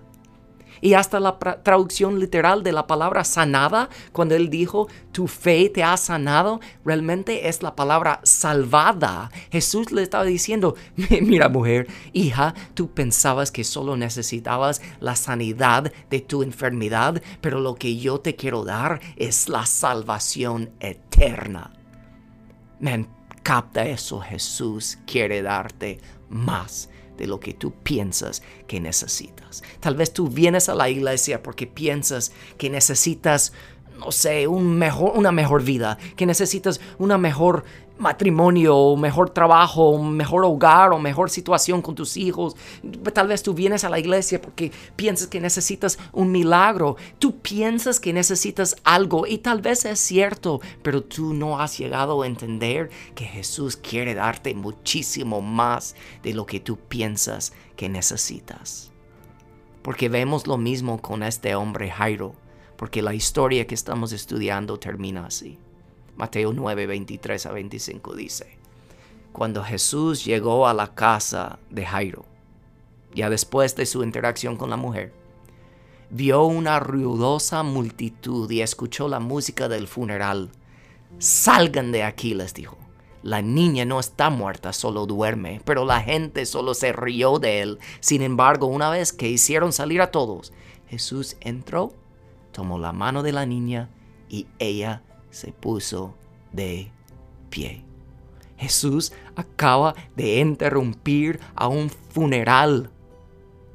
y 0.83 0.95
hasta 0.95 1.21
la 1.21 1.39
traducción 1.39 2.19
literal 2.19 2.63
de 2.63 2.73
la 2.73 2.87
palabra 2.87 3.25
sanada, 3.25 3.89
cuando 4.13 4.35
él 4.35 4.51
dijo, 4.51 4.89
tu 5.13 5.29
fe 5.29 5.71
te 5.71 5.83
ha 5.83 5.97
sanado, 5.97 6.61
realmente 6.85 7.49
es 7.49 7.63
la 7.63 7.77
palabra 7.77 8.21
salvada. 8.25 9.31
Jesús 9.51 9.93
le 9.93 10.03
estaba 10.03 10.25
diciendo, 10.25 10.75
mira 11.23 11.49
mujer, 11.49 11.87
hija, 12.13 12.55
tú 12.75 12.91
pensabas 12.91 13.53
que 13.53 13.63
solo 13.63 13.97
necesitabas 13.97 14.83
la 14.99 15.15
sanidad 15.15 15.93
de 16.11 16.21
tu 16.21 16.43
enfermedad, 16.43 17.23
pero 17.41 17.61
lo 17.61 17.77
que 17.77 17.97
yo 17.97 18.19
te 18.19 18.35
quiero 18.35 18.65
dar 18.65 19.01
es 19.17 19.49
la 19.49 19.65
salvación 19.65 20.73
eterna. 20.81 21.73
Men, 22.81 23.09
capta 23.45 23.85
eso, 23.85 24.19
Jesús 24.21 24.99
quiere 25.07 25.43
darte 25.43 26.01
más 26.29 26.89
de 27.17 27.27
lo 27.27 27.41
que 27.41 27.55
tú 27.55 27.73
piensas 27.83 28.43
que 28.67 28.81
necesitas. 28.81 29.63
Tal 29.81 29.95
vez 29.97 30.13
tú 30.13 30.29
vienes 30.29 30.69
a 30.69 30.75
la 30.75 30.89
iglesia 30.89 31.43
porque 31.43 31.67
piensas 31.67 32.33
que 32.59 32.71
necesitas 32.71 33.53
no 33.99 34.11
sé, 34.11 34.49
un 34.49 34.79
mejor, 34.79 35.13
una 35.17 35.31
mejor 35.31 35.63
vida, 35.63 35.97
que 36.17 36.27
necesitas 36.27 36.81
una 36.99 37.19
mejor 37.19 37.65
matrimonio, 38.03 38.77
o 38.77 38.97
mejor 38.97 39.31
trabajo, 39.31 39.91
un 39.91 40.17
mejor 40.17 40.45
hogar 40.45 40.93
o 40.93 40.99
mejor 40.99 41.31
situación 41.31 41.81
con 41.81 41.95
tus 41.95 42.17
hijos. 42.17 42.57
Tal 43.13 43.29
vez 43.29 43.43
tú 43.43 43.55
vienes 43.55 43.85
a 43.85 43.89
la 43.89 43.99
iglesia 43.99 44.41
porque 44.41 44.73
piensas 44.97 45.29
que 45.29 45.41
necesitas 45.41 45.99
un 46.13 46.31
milagro. 46.31 46.97
Tú 47.19 47.39
piensas 47.39 48.01
que 48.01 48.13
necesitas 48.13 48.77
algo 48.85 49.27
y 49.27 49.39
tal 49.39 49.63
vez 49.63 49.85
es 49.85 49.99
cierto, 50.01 50.61
pero 50.83 51.03
tú 51.03 51.33
no 51.33 51.61
has 51.61 51.79
llegado 51.79 52.23
a 52.23 52.27
entender 52.27 52.91
que 53.15 53.25
Jesús 53.25 53.77
quiere 53.77 54.15
darte 54.15 54.55
muchísimo 54.55 55.41
más 55.41 55.95
de 56.23 56.35
lo 56.35 56.45
que 56.45 56.61
tú 56.61 56.77
piensas 56.77 57.53
que 57.77 57.89
necesitas. 57.89 58.93
Porque 59.83 60.09
vemos 60.09 60.47
lo 60.47 60.59
mismo 60.59 61.01
con 61.01 61.23
este 61.23 61.55
hombre 61.55 61.91
Jairo 61.91 62.35
porque 62.83 63.01
la 63.01 63.15
historia 63.15 63.65
que 63.69 63.77
estamos 63.77 64.11
estudiando 64.11 64.77
termina 64.77 65.27
así. 65.27 65.57
Mateo 66.17 66.53
9, 66.53 66.87
23 66.87 67.47
a 67.47 67.53
25 67.53 68.15
dice, 68.15 68.59
Cuando 69.33 69.63
Jesús 69.63 70.25
llegó 70.25 70.67
a 70.67 70.75
la 70.75 70.95
casa 70.95 71.59
de 71.71 71.87
Jairo, 71.87 72.25
ya 73.15 73.31
después 73.31 73.77
de 73.77 73.87
su 73.87 74.03
interacción 74.03 74.57
con 74.57 74.71
la 74.71 74.77
mujer, 74.77 75.13
vio 76.11 76.45
una 76.45 76.81
ruidosa 76.81 77.63
multitud 77.63 78.51
y 78.51 78.61
escuchó 78.61 79.09
la 79.09 79.21
música 79.21 79.69
del 79.69 79.89
funeral. 79.89 80.51
Salgan 81.19 81.93
de 81.93 82.03
aquí, 82.03 82.35
les 82.35 82.55
dijo. 82.55 82.79
La 83.23 83.41
niña 83.41 83.85
no 83.85 84.01
está 84.01 84.31
muerta, 84.31 84.73
solo 84.73 85.07
duerme, 85.07 85.61
pero 85.65 85.85
la 85.85 86.01
gente 86.01 86.45
solo 86.45 86.75
se 86.75 86.93
rió 86.93 87.39
de 87.39 87.61
él. 87.61 87.79
Sin 88.01 88.21
embargo, 88.21 88.67
una 88.67 88.91
vez 88.91 89.13
que 89.13 89.29
hicieron 89.29 89.73
salir 89.73 90.03
a 90.03 90.11
todos, 90.11 90.53
Jesús 90.89 91.37
entró 91.41 91.95
tomó 92.53 92.79
la 92.79 92.93
mano 92.93 93.23
de 93.23 93.33
la 93.33 93.47
niña 93.47 93.89
y 94.29 94.47
ella 94.59 95.03
se 95.33 95.51
puso 95.51 96.15
de 96.53 96.93
pie. 97.51 97.83
Jesús 98.57 99.13
acaba 99.35 99.95
de 100.15 100.39
interrumpir 100.39 101.41
a 101.57 101.67
un 101.67 101.91
funeral. 101.91 102.91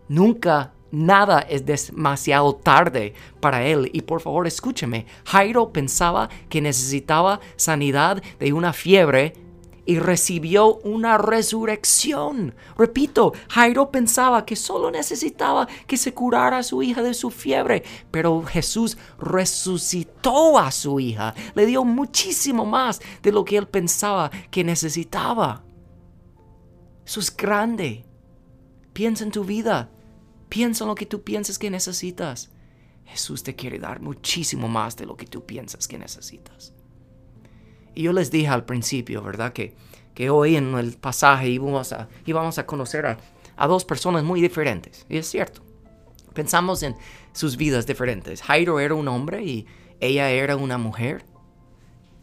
Nunca 0.07 0.71
nada 0.91 1.41
es 1.41 1.65
demasiado 1.65 2.55
tarde 2.55 3.13
para 3.41 3.65
él. 3.65 3.89
Y 3.91 4.03
por 4.03 4.21
favor 4.21 4.47
escúcheme, 4.47 5.05
Jairo 5.25 5.73
pensaba 5.73 6.29
que 6.47 6.61
necesitaba 6.61 7.41
sanidad 7.57 8.23
de 8.39 8.53
una 8.53 8.71
fiebre 8.71 9.33
y 9.87 9.99
recibió 9.99 10.75
una 10.79 11.17
resurrección. 11.17 12.53
Repito, 12.77 13.33
Jairo 13.49 13.89
pensaba 13.89 14.45
que 14.45 14.57
solo 14.57 14.91
necesitaba 14.91 15.65
que 15.87 15.95
se 15.95 16.13
curara 16.13 16.61
su 16.61 16.83
hija 16.83 17.01
de 17.01 17.13
su 17.13 17.31
fiebre, 17.31 17.83
pero 18.11 18.43
Jesús 18.43 18.97
resucitó 19.17 20.59
a 20.59 20.71
su 20.71 20.99
hija, 20.99 21.33
le 21.55 21.65
dio 21.65 21.85
muchísimo 21.85 22.65
más 22.65 22.99
de 23.23 23.31
lo 23.31 23.45
que 23.45 23.57
él 23.57 23.67
pensaba 23.67 24.29
que 24.51 24.65
necesitaba. 24.65 25.63
Eso 27.05 27.21
es 27.21 27.35
grande. 27.35 28.05
Piensa 28.91 29.23
en 29.23 29.31
tu 29.31 29.45
vida, 29.45 29.89
piensa 30.49 30.83
en 30.83 30.89
lo 30.89 30.95
que 30.95 31.05
tú 31.05 31.23
piensas 31.23 31.57
que 31.57 31.69
necesitas. 31.69 32.51
Jesús 33.05 33.41
te 33.41 33.55
quiere 33.55 33.79
dar 33.79 34.01
muchísimo 34.01 34.67
más 34.67 34.97
de 34.97 35.05
lo 35.05 35.15
que 35.15 35.27
tú 35.27 35.45
piensas 35.45 35.87
que 35.87 35.97
necesitas. 35.97 36.73
Y 37.97 38.03
yo 38.03 38.13
les 38.13 38.29
dije 38.29 38.47
al 38.49 38.63
principio, 38.63 39.23
¿verdad? 39.23 39.53
Que, 39.53 39.73
que 40.13 40.29
hoy 40.29 40.55
en 40.55 40.75
el 40.75 40.93
pasaje 40.93 41.49
íbamos 41.49 41.91
a, 41.93 42.07
íbamos 42.27 42.59
a 42.59 42.67
conocer 42.67 43.07
a, 43.07 43.17
a 43.55 43.65
dos 43.65 43.85
personas 43.85 44.23
muy 44.23 44.39
diferentes. 44.39 45.07
Y 45.09 45.17
es 45.17 45.25
cierto. 45.27 45.63
Pensamos 46.35 46.83
en 46.83 46.95
sus 47.33 47.57
vidas 47.57 47.87
diferentes. 47.87 48.43
Jairo 48.43 48.79
era 48.79 48.93
un 48.93 49.07
hombre 49.07 49.43
y 49.43 49.65
ella 49.99 50.29
era 50.29 50.57
una 50.57 50.77
mujer. 50.77 51.25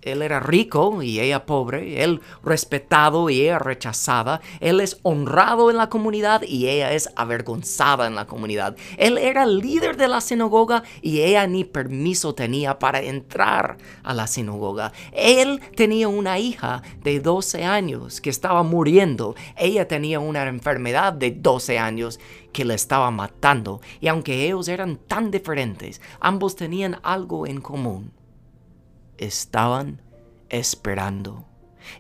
Él 0.05 0.21
era 0.21 0.39
rico 0.39 1.03
y 1.03 1.19
ella 1.19 1.47
pobre, 1.47 2.05
él 2.05 2.21
respetado 2.43 3.31
y 3.31 3.41
ella 3.41 3.59
rechazada, 3.59 4.41
él 4.61 4.81
es 4.81 4.99
honrado 5.03 5.71
en 5.71 5.79
la 5.79 5.89
comunidad 5.89 6.43
y 6.43 6.69
ella 6.69 6.93
es 6.93 7.09
avergonzada 7.17 8.07
en 8.07 8.15
la 8.15 8.27
comunidad. 8.27 8.77
Él 8.99 9.17
era 9.17 9.47
líder 9.47 9.97
de 9.97 10.09
la 10.09 10.21
sinagoga 10.21 10.83
y 11.01 11.23
ella 11.23 11.47
ni 11.47 11.65
permiso 11.65 12.35
tenía 12.35 12.79
para 12.79 13.01
entrar 13.01 13.79
a 14.03 14.13
la 14.13 14.27
sinagoga. 14.27 14.93
Él 15.13 15.61
tenía 15.75 16.09
una 16.09 16.39
hija 16.39 16.83
de 17.03 17.21
12 17.21 17.65
años 17.65 18.21
que 18.21 18.31
estaba 18.31 18.63
muriendo. 18.63 19.35
Ella 19.57 19.89
tenía 19.89 20.21
una 20.21 20.47
enfermedad 20.47 21.15
de 21.15 21.31
12 21.31 21.79
años 21.79 22.21
que 22.53 22.65
le 22.65 22.75
estaba 22.75 23.11
matando. 23.11 23.81
Y 24.01 24.09
aunque 24.09 24.45
ellos 24.45 24.69
eran 24.69 24.97
tan 24.97 25.31
diferentes, 25.31 26.01
ambos 26.21 26.57
tenían 26.57 26.99
algo 27.03 27.47
en 27.47 27.61
común 27.61 28.13
estaban 29.19 30.01
esperando. 30.49 31.47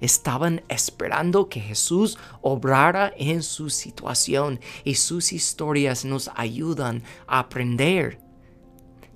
Estaban 0.01 0.63
esperando 0.69 1.49
que 1.49 1.61
Jesús 1.61 2.19
obrara 2.41 3.13
en 3.17 3.43
su 3.43 3.69
situación 3.69 4.61
y 4.83 4.95
sus 4.95 5.33
historias 5.33 6.05
nos 6.05 6.31
ayudan 6.35 7.03
a 7.27 7.41
aprender 7.41 8.19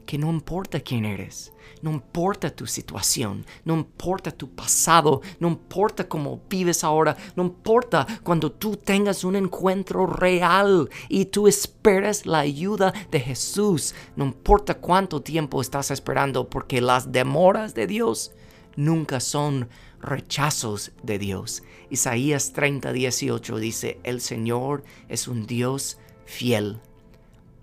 que 0.05 0.19
no 0.19 0.31
importa 0.31 0.81
quién 0.81 1.05
eres, 1.05 1.53
no 1.83 1.91
importa 1.91 2.51
tu 2.51 2.67
situación, 2.67 3.45
no 3.65 3.75
importa 3.75 4.31
tu 4.31 4.51
pasado, 4.51 5.23
no 5.41 5.49
importa 5.49 6.09
cómo 6.09 6.41
vives 6.49 6.85
ahora, 6.85 7.17
no 7.37 7.45
importa 7.45 8.07
cuando 8.23 8.53
tú 8.53 8.77
tengas 8.77 9.25
un 9.25 9.37
encuentro 9.37 10.07
real 10.07 10.89
y 11.09 11.27
tú 11.27 11.49
esperes 11.49 12.27
la 12.27 12.41
ayuda 12.41 12.93
de 13.11 13.21
Jesús, 13.21 13.95
no 14.17 14.25
importa 14.25 14.75
cuánto 14.75 15.23
tiempo 15.23 15.61
estás 15.61 15.91
esperando, 15.91 16.49
porque 16.49 16.81
las 16.81 17.13
demoras 17.13 17.75
de 17.75 17.87
Dios 17.87 18.33
nunca 18.77 19.21
son 19.21 19.69
rechazos 20.01 20.93
de 21.03 21.19
Dios. 21.19 21.63
Isaías 21.91 22.53
30, 22.53 22.93
18 22.93 23.57
dice, 23.59 24.01
el 24.05 24.21
Señor 24.21 24.85
es 25.09 25.29
un 25.29 25.47
Dios 25.47 25.99
fiel. 26.25 26.81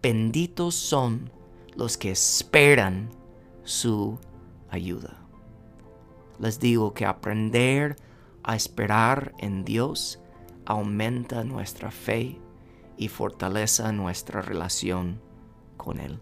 Benditos 0.01 0.75
son 0.75 1.31
los 1.75 1.97
que 1.97 2.11
esperan 2.11 3.09
su 3.65 4.17
ayuda. 4.69 5.17
Les 6.39 6.59
digo 6.59 6.93
que 6.93 7.05
aprender 7.05 7.97
a 8.43 8.55
esperar 8.55 9.33
en 9.39 9.65
Dios 9.65 10.21
aumenta 10.65 11.43
nuestra 11.43 11.91
fe 11.91 12.39
y 12.97 13.09
fortalece 13.09 13.91
nuestra 13.91 14.41
relación 14.41 15.19
con 15.77 15.99
Él. 15.99 16.19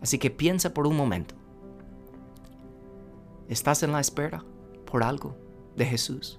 Así 0.00 0.18
que 0.18 0.30
piensa 0.30 0.72
por 0.72 0.86
un 0.86 0.96
momento. 0.96 1.34
¿Estás 3.48 3.82
en 3.82 3.92
la 3.92 4.00
espera 4.00 4.44
por 4.84 5.02
algo 5.02 5.36
de 5.76 5.86
Jesús? 5.86 6.38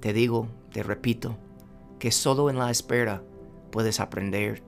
Te 0.00 0.12
digo, 0.12 0.48
te 0.72 0.82
repito, 0.82 1.36
que 1.98 2.10
solo 2.10 2.50
en 2.50 2.58
la 2.58 2.70
espera 2.70 3.22
puedes 3.70 4.00
aprender 4.00 4.62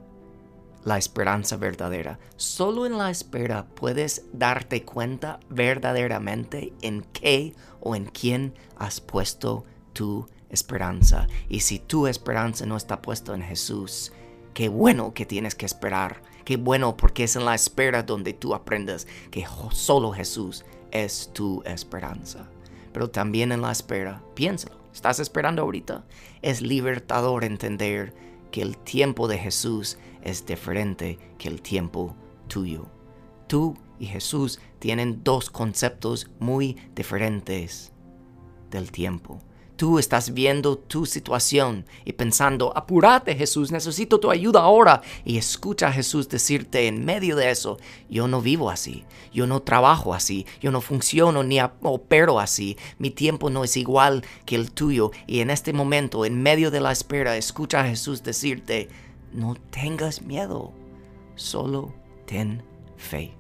la 0.85 0.99
esperanza 0.99 1.57
verdadera. 1.57 2.19
Solo 2.37 2.87
en 2.87 2.99
la 2.99 3.11
espera 3.11 3.67
puedes 3.75 4.25
darte 4.33 4.85
cuenta 4.85 5.41
verdaderamente 5.49 6.73
en 6.83 7.03
qué 7.13 7.55
o 7.81 7.95
en 7.95 8.07
quién 8.07 8.55
has 8.77 9.01
puesto 9.01 9.65
tu 9.93 10.29
esperanza. 10.51 11.27
Y 11.49 11.61
si 11.61 11.79
tu 11.79 12.07
esperanza 12.07 12.67
no 12.67 12.77
está 12.77 13.03
puesta 13.03 13.35
en 13.35 13.43
Jesús, 13.43 14.13
qué 14.55 14.69
bueno 14.69 15.15
que 15.15 15.27
tienes 15.27 15.55
que 15.55 15.67
esperar. 15.67 16.23
Qué 16.45 16.57
bueno 16.57 16.97
porque 16.97 17.25
es 17.25 17.37
en 17.37 17.45
la 17.45 17.55
espera 17.55 18.03
donde 18.03 18.33
tú 18.33 18.55
aprendes 18.55 19.07
que 19.31 19.47
solo 19.71 20.13
Jesús 20.13 20.65
es 20.91 21.31
tu 21.33 21.63
esperanza. 21.65 22.49
Pero 22.93 23.09
también 23.11 23.53
en 23.53 23.63
la 23.63 23.73
espera, 23.73 24.23
piénsalo, 24.35 24.77
estás 24.93 25.21
esperando 25.21 25.63
ahorita. 25.63 26.05
Es 26.43 26.61
libertador 26.61 27.45
entender 27.45 28.13
que 28.53 28.63
el 28.63 28.77
tiempo 28.77 29.27
de 29.27 29.39
Jesús 29.39 29.99
es 30.23 30.47
diferente 30.47 31.19
que 31.39 31.49
el 31.49 31.61
tiempo 31.61 32.15
tuyo. 32.47 32.87
Tú 33.49 33.77
y 33.99 34.07
Jesús 34.07 34.61
tienen 34.79 35.25
dos 35.25 35.51
conceptos 35.51 36.31
muy 36.39 36.77
diferentes 36.95 37.93
del 38.71 38.93
tiempo. 38.93 39.41
Tú 39.83 39.99
estás 39.99 40.33
viendo 40.33 40.79
tu 40.79 41.07
situación 41.07 41.87
y 42.05 42.13
pensando, 42.13 42.73
apúrate 42.77 43.35
Jesús, 43.35 43.73
necesito 43.73 44.21
tu 44.21 44.31
ayuda 44.31 44.61
ahora. 44.61 45.03
Y 45.25 45.39
escucha 45.39 45.89
a 45.89 45.93
Jesús 45.93 46.29
decirte 46.29 46.87
en 46.87 47.05
medio 47.05 47.35
de 47.35 47.51
eso, 47.51 47.81
yo 48.09 48.29
no 48.29 48.41
vivo 48.41 48.71
así, 48.71 49.03
yo 49.35 49.49
no 49.49 49.61
trabajo 49.61 50.15
así, 50.15 50.47
yo 50.61 50.71
no 50.71 50.81
funciono 50.83 51.43
ni 51.43 51.59
opero 51.83 52.39
así, 52.39 52.77
mi 52.99 53.11
tiempo 53.11 53.51
no 53.51 53.65
es 53.65 53.77
igual 53.77 54.25
que 54.47 54.55
el 54.55 54.71
tuyo. 54.71 55.11
Y 55.27 55.41
en 55.41 55.51
este 55.51 55.73
momento, 55.73 56.25
en 56.25 56.41
medio 56.41 56.71
de 56.71 56.81
la 56.81 56.93
espera, 56.93 57.37
escucha 57.37 57.81
a 57.81 57.89
Jesús 57.89 58.23
decirte, 58.23 58.89
no 59.33 59.57
tengas 59.73 60.23
miedo, 60.23 60.71
solo 61.35 61.93
ten 62.27 62.63
fe. 62.97 63.33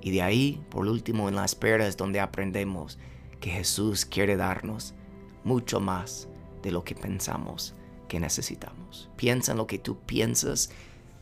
Y 0.00 0.12
de 0.12 0.22
ahí, 0.22 0.64
por 0.70 0.86
último, 0.86 1.28
en 1.28 1.36
la 1.36 1.44
espera 1.44 1.86
es 1.86 1.98
donde 1.98 2.20
aprendemos 2.20 2.96
que 3.38 3.50
Jesús 3.50 4.06
quiere 4.06 4.36
darnos 4.36 4.94
mucho 5.46 5.78
más 5.78 6.28
de 6.62 6.72
lo 6.72 6.82
que 6.82 6.96
pensamos 6.96 7.74
que 8.08 8.18
necesitamos. 8.18 9.08
Piensa 9.16 9.52
en 9.52 9.58
lo 9.58 9.68
que 9.68 9.78
tú 9.78 9.96
piensas 10.00 10.70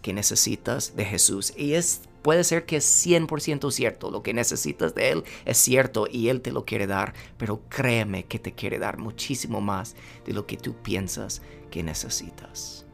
que 0.00 0.14
necesitas 0.14 0.96
de 0.96 1.04
Jesús. 1.04 1.52
Y 1.56 1.74
es, 1.74 2.00
puede 2.22 2.42
ser 2.42 2.64
que 2.64 2.76
es 2.76 3.06
100% 3.06 3.70
cierto. 3.70 4.10
Lo 4.10 4.22
que 4.22 4.32
necesitas 4.32 4.94
de 4.94 5.10
Él 5.10 5.24
es 5.44 5.58
cierto 5.58 6.06
y 6.10 6.28
Él 6.30 6.40
te 6.40 6.52
lo 6.52 6.64
quiere 6.64 6.86
dar. 6.86 7.12
Pero 7.36 7.60
créeme 7.68 8.24
que 8.24 8.38
te 8.38 8.52
quiere 8.52 8.78
dar 8.78 8.96
muchísimo 8.96 9.60
más 9.60 9.94
de 10.24 10.32
lo 10.32 10.46
que 10.46 10.56
tú 10.56 10.74
piensas 10.74 11.42
que 11.70 11.82
necesitas. 11.82 12.86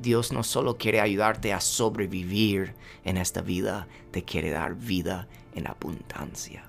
Dios 0.00 0.32
no 0.32 0.42
solo 0.42 0.76
quiere 0.76 1.00
ayudarte 1.00 1.52
a 1.52 1.60
sobrevivir 1.60 2.74
en 3.04 3.16
esta 3.16 3.42
vida, 3.42 3.88
te 4.10 4.22
quiere 4.22 4.50
dar 4.50 4.74
vida 4.74 5.28
en 5.54 5.66
abundancia. 5.66 6.64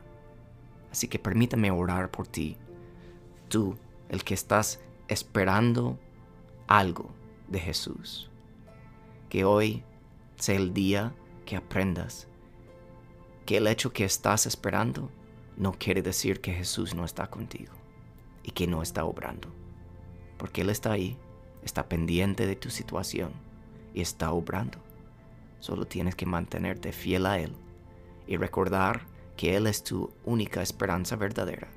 Así 0.91 1.07
que 1.07 1.19
permítame 1.19 1.69
orar 1.69 2.09
por 2.09 2.27
ti, 2.27 2.57
tú, 3.49 3.75
el 4.07 4.23
que 4.23 4.33
estás 4.33 4.79
esperando 5.07 5.99
algo 6.67 7.11
de 7.47 7.59
Jesús. 7.59 8.29
Que 9.27 9.43
hoy 9.43 9.83
sea 10.37 10.55
el 10.55 10.73
día 10.73 11.13
que 11.45 11.55
aprendas 11.55 12.27
que 13.45 13.57
el 13.57 13.65
hecho 13.65 13.91
que 13.91 14.05
estás 14.05 14.45
esperando 14.45 15.09
no 15.57 15.73
quiere 15.73 16.03
decir 16.03 16.39
que 16.39 16.53
Jesús 16.53 16.93
no 16.93 17.03
está 17.03 17.31
contigo 17.31 17.73
y 18.43 18.51
que 18.51 18.67
no 18.67 18.83
está 18.83 19.05
obrando, 19.05 19.49
porque 20.37 20.61
Él 20.61 20.69
está 20.69 20.91
ahí 20.91 21.17
está 21.63 21.89
pendiente 21.89 22.45
de 22.45 22.55
tu 22.55 22.69
situación 22.69 23.31
y 23.93 24.01
está 24.01 24.31
obrando. 24.31 24.79
Solo 25.59 25.85
tienes 25.85 26.15
que 26.15 26.25
mantenerte 26.25 26.91
fiel 26.91 27.25
a 27.25 27.39
Él 27.39 27.53
y 28.27 28.37
recordar 28.37 29.01
que 29.35 29.55
Él 29.55 29.67
es 29.67 29.83
tu 29.83 30.11
única 30.23 30.61
esperanza 30.61 31.15
verdadera, 31.15 31.69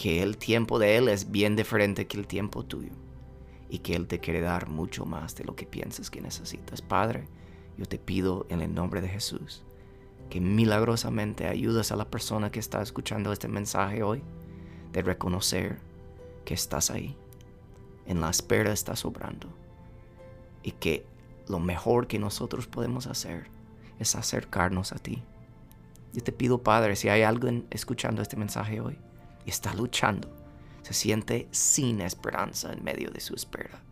que 0.00 0.22
el 0.22 0.38
tiempo 0.38 0.78
de 0.78 0.96
Él 0.96 1.08
es 1.08 1.30
bien 1.30 1.56
diferente 1.56 2.06
que 2.06 2.16
el 2.16 2.26
tiempo 2.26 2.64
tuyo 2.64 2.92
y 3.68 3.80
que 3.80 3.94
Él 3.94 4.06
te 4.06 4.18
quiere 4.18 4.40
dar 4.40 4.66
mucho 4.66 5.04
más 5.04 5.34
de 5.34 5.44
lo 5.44 5.54
que 5.54 5.66
piensas 5.66 6.08
que 6.08 6.22
necesitas. 6.22 6.80
Padre, 6.80 7.28
Yo 7.76 7.84
te 7.84 7.98
pido 7.98 8.46
en 8.48 8.62
el 8.62 8.72
nombre 8.72 9.02
de 9.02 9.10
Jesús 9.10 9.62
que 10.30 10.40
milagrosamente 10.40 11.48
ayudas 11.48 11.92
a 11.92 11.96
la 11.96 12.10
persona 12.10 12.50
que 12.50 12.60
está 12.60 12.80
escuchando 12.80 13.30
este 13.30 13.46
mensaje 13.46 14.02
hoy 14.02 14.22
de 14.90 15.02
reconocer 15.02 15.80
que 16.46 16.54
estás 16.54 16.90
ahí. 16.90 17.14
En 18.06 18.22
la 18.22 18.30
espera 18.30 18.72
estás 18.72 19.04
obrando. 19.04 19.48
Y 20.62 20.72
que 20.72 21.04
lo 21.46 21.58
mejor 21.58 22.06
que 22.06 22.18
nosotros 22.18 22.66
podemos 22.66 23.06
hacer 23.06 23.50
es 23.98 24.16
acercarnos 24.16 24.92
a 24.92 24.96
ti. 24.98 25.22
Yo 26.14 26.22
te 26.22 26.32
pido, 26.32 26.62
Padre, 26.62 26.96
si 26.96 27.10
hay 27.10 27.20
alguien 27.20 27.66
escuchando 27.70 28.22
este 28.22 28.38
mensaje 28.38 28.80
hoy 28.80 28.98
y 29.44 29.50
está 29.50 29.74
luchando, 29.74 30.28
se 30.82 30.94
siente 30.94 31.48
sin 31.50 32.00
esperanza 32.00 32.72
en 32.72 32.84
medio 32.84 33.10
de 33.10 33.20
su 33.20 33.34
espera, 33.34 33.82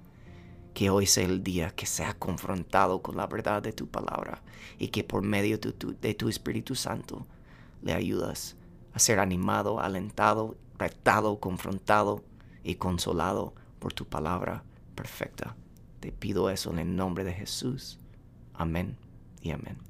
que 0.75 0.91
hoy 0.91 1.07
sea 1.07 1.25
el 1.25 1.43
día 1.43 1.71
que 1.71 1.87
sea 1.87 2.15
confrontado 2.15 3.03
con 3.03 3.17
la 3.17 3.27
verdad 3.27 3.63
de 3.63 3.73
tu 3.73 3.89
palabra 3.89 4.43
y 4.79 4.89
que 4.89 5.05
por 5.05 5.23
medio 5.23 5.59
de 5.59 5.73
tu, 5.73 5.97
de 5.99 6.15
tu 6.15 6.29
Espíritu 6.29 6.75
Santo 6.75 7.27
le 7.83 7.93
ayudas 7.93 8.57
a 8.93 8.99
ser 8.99 9.19
animado, 9.19 9.81
alentado, 9.81 10.57
retado, 10.79 11.39
confrontado 11.41 12.25
y 12.63 12.77
consolado 12.77 13.55
por 13.79 13.93
tu 13.93 14.07
palabra 14.07 14.65
perfecta. 14.95 15.57
Te 16.01 16.13
pido 16.13 16.51
eso 16.51 16.71
en 16.71 16.79
el 16.79 16.97
nombre 16.97 17.25
de 17.25 17.33
Jesús. 17.33 17.99
Amén 18.55 18.97
y 19.41 19.51
amén. 19.51 19.89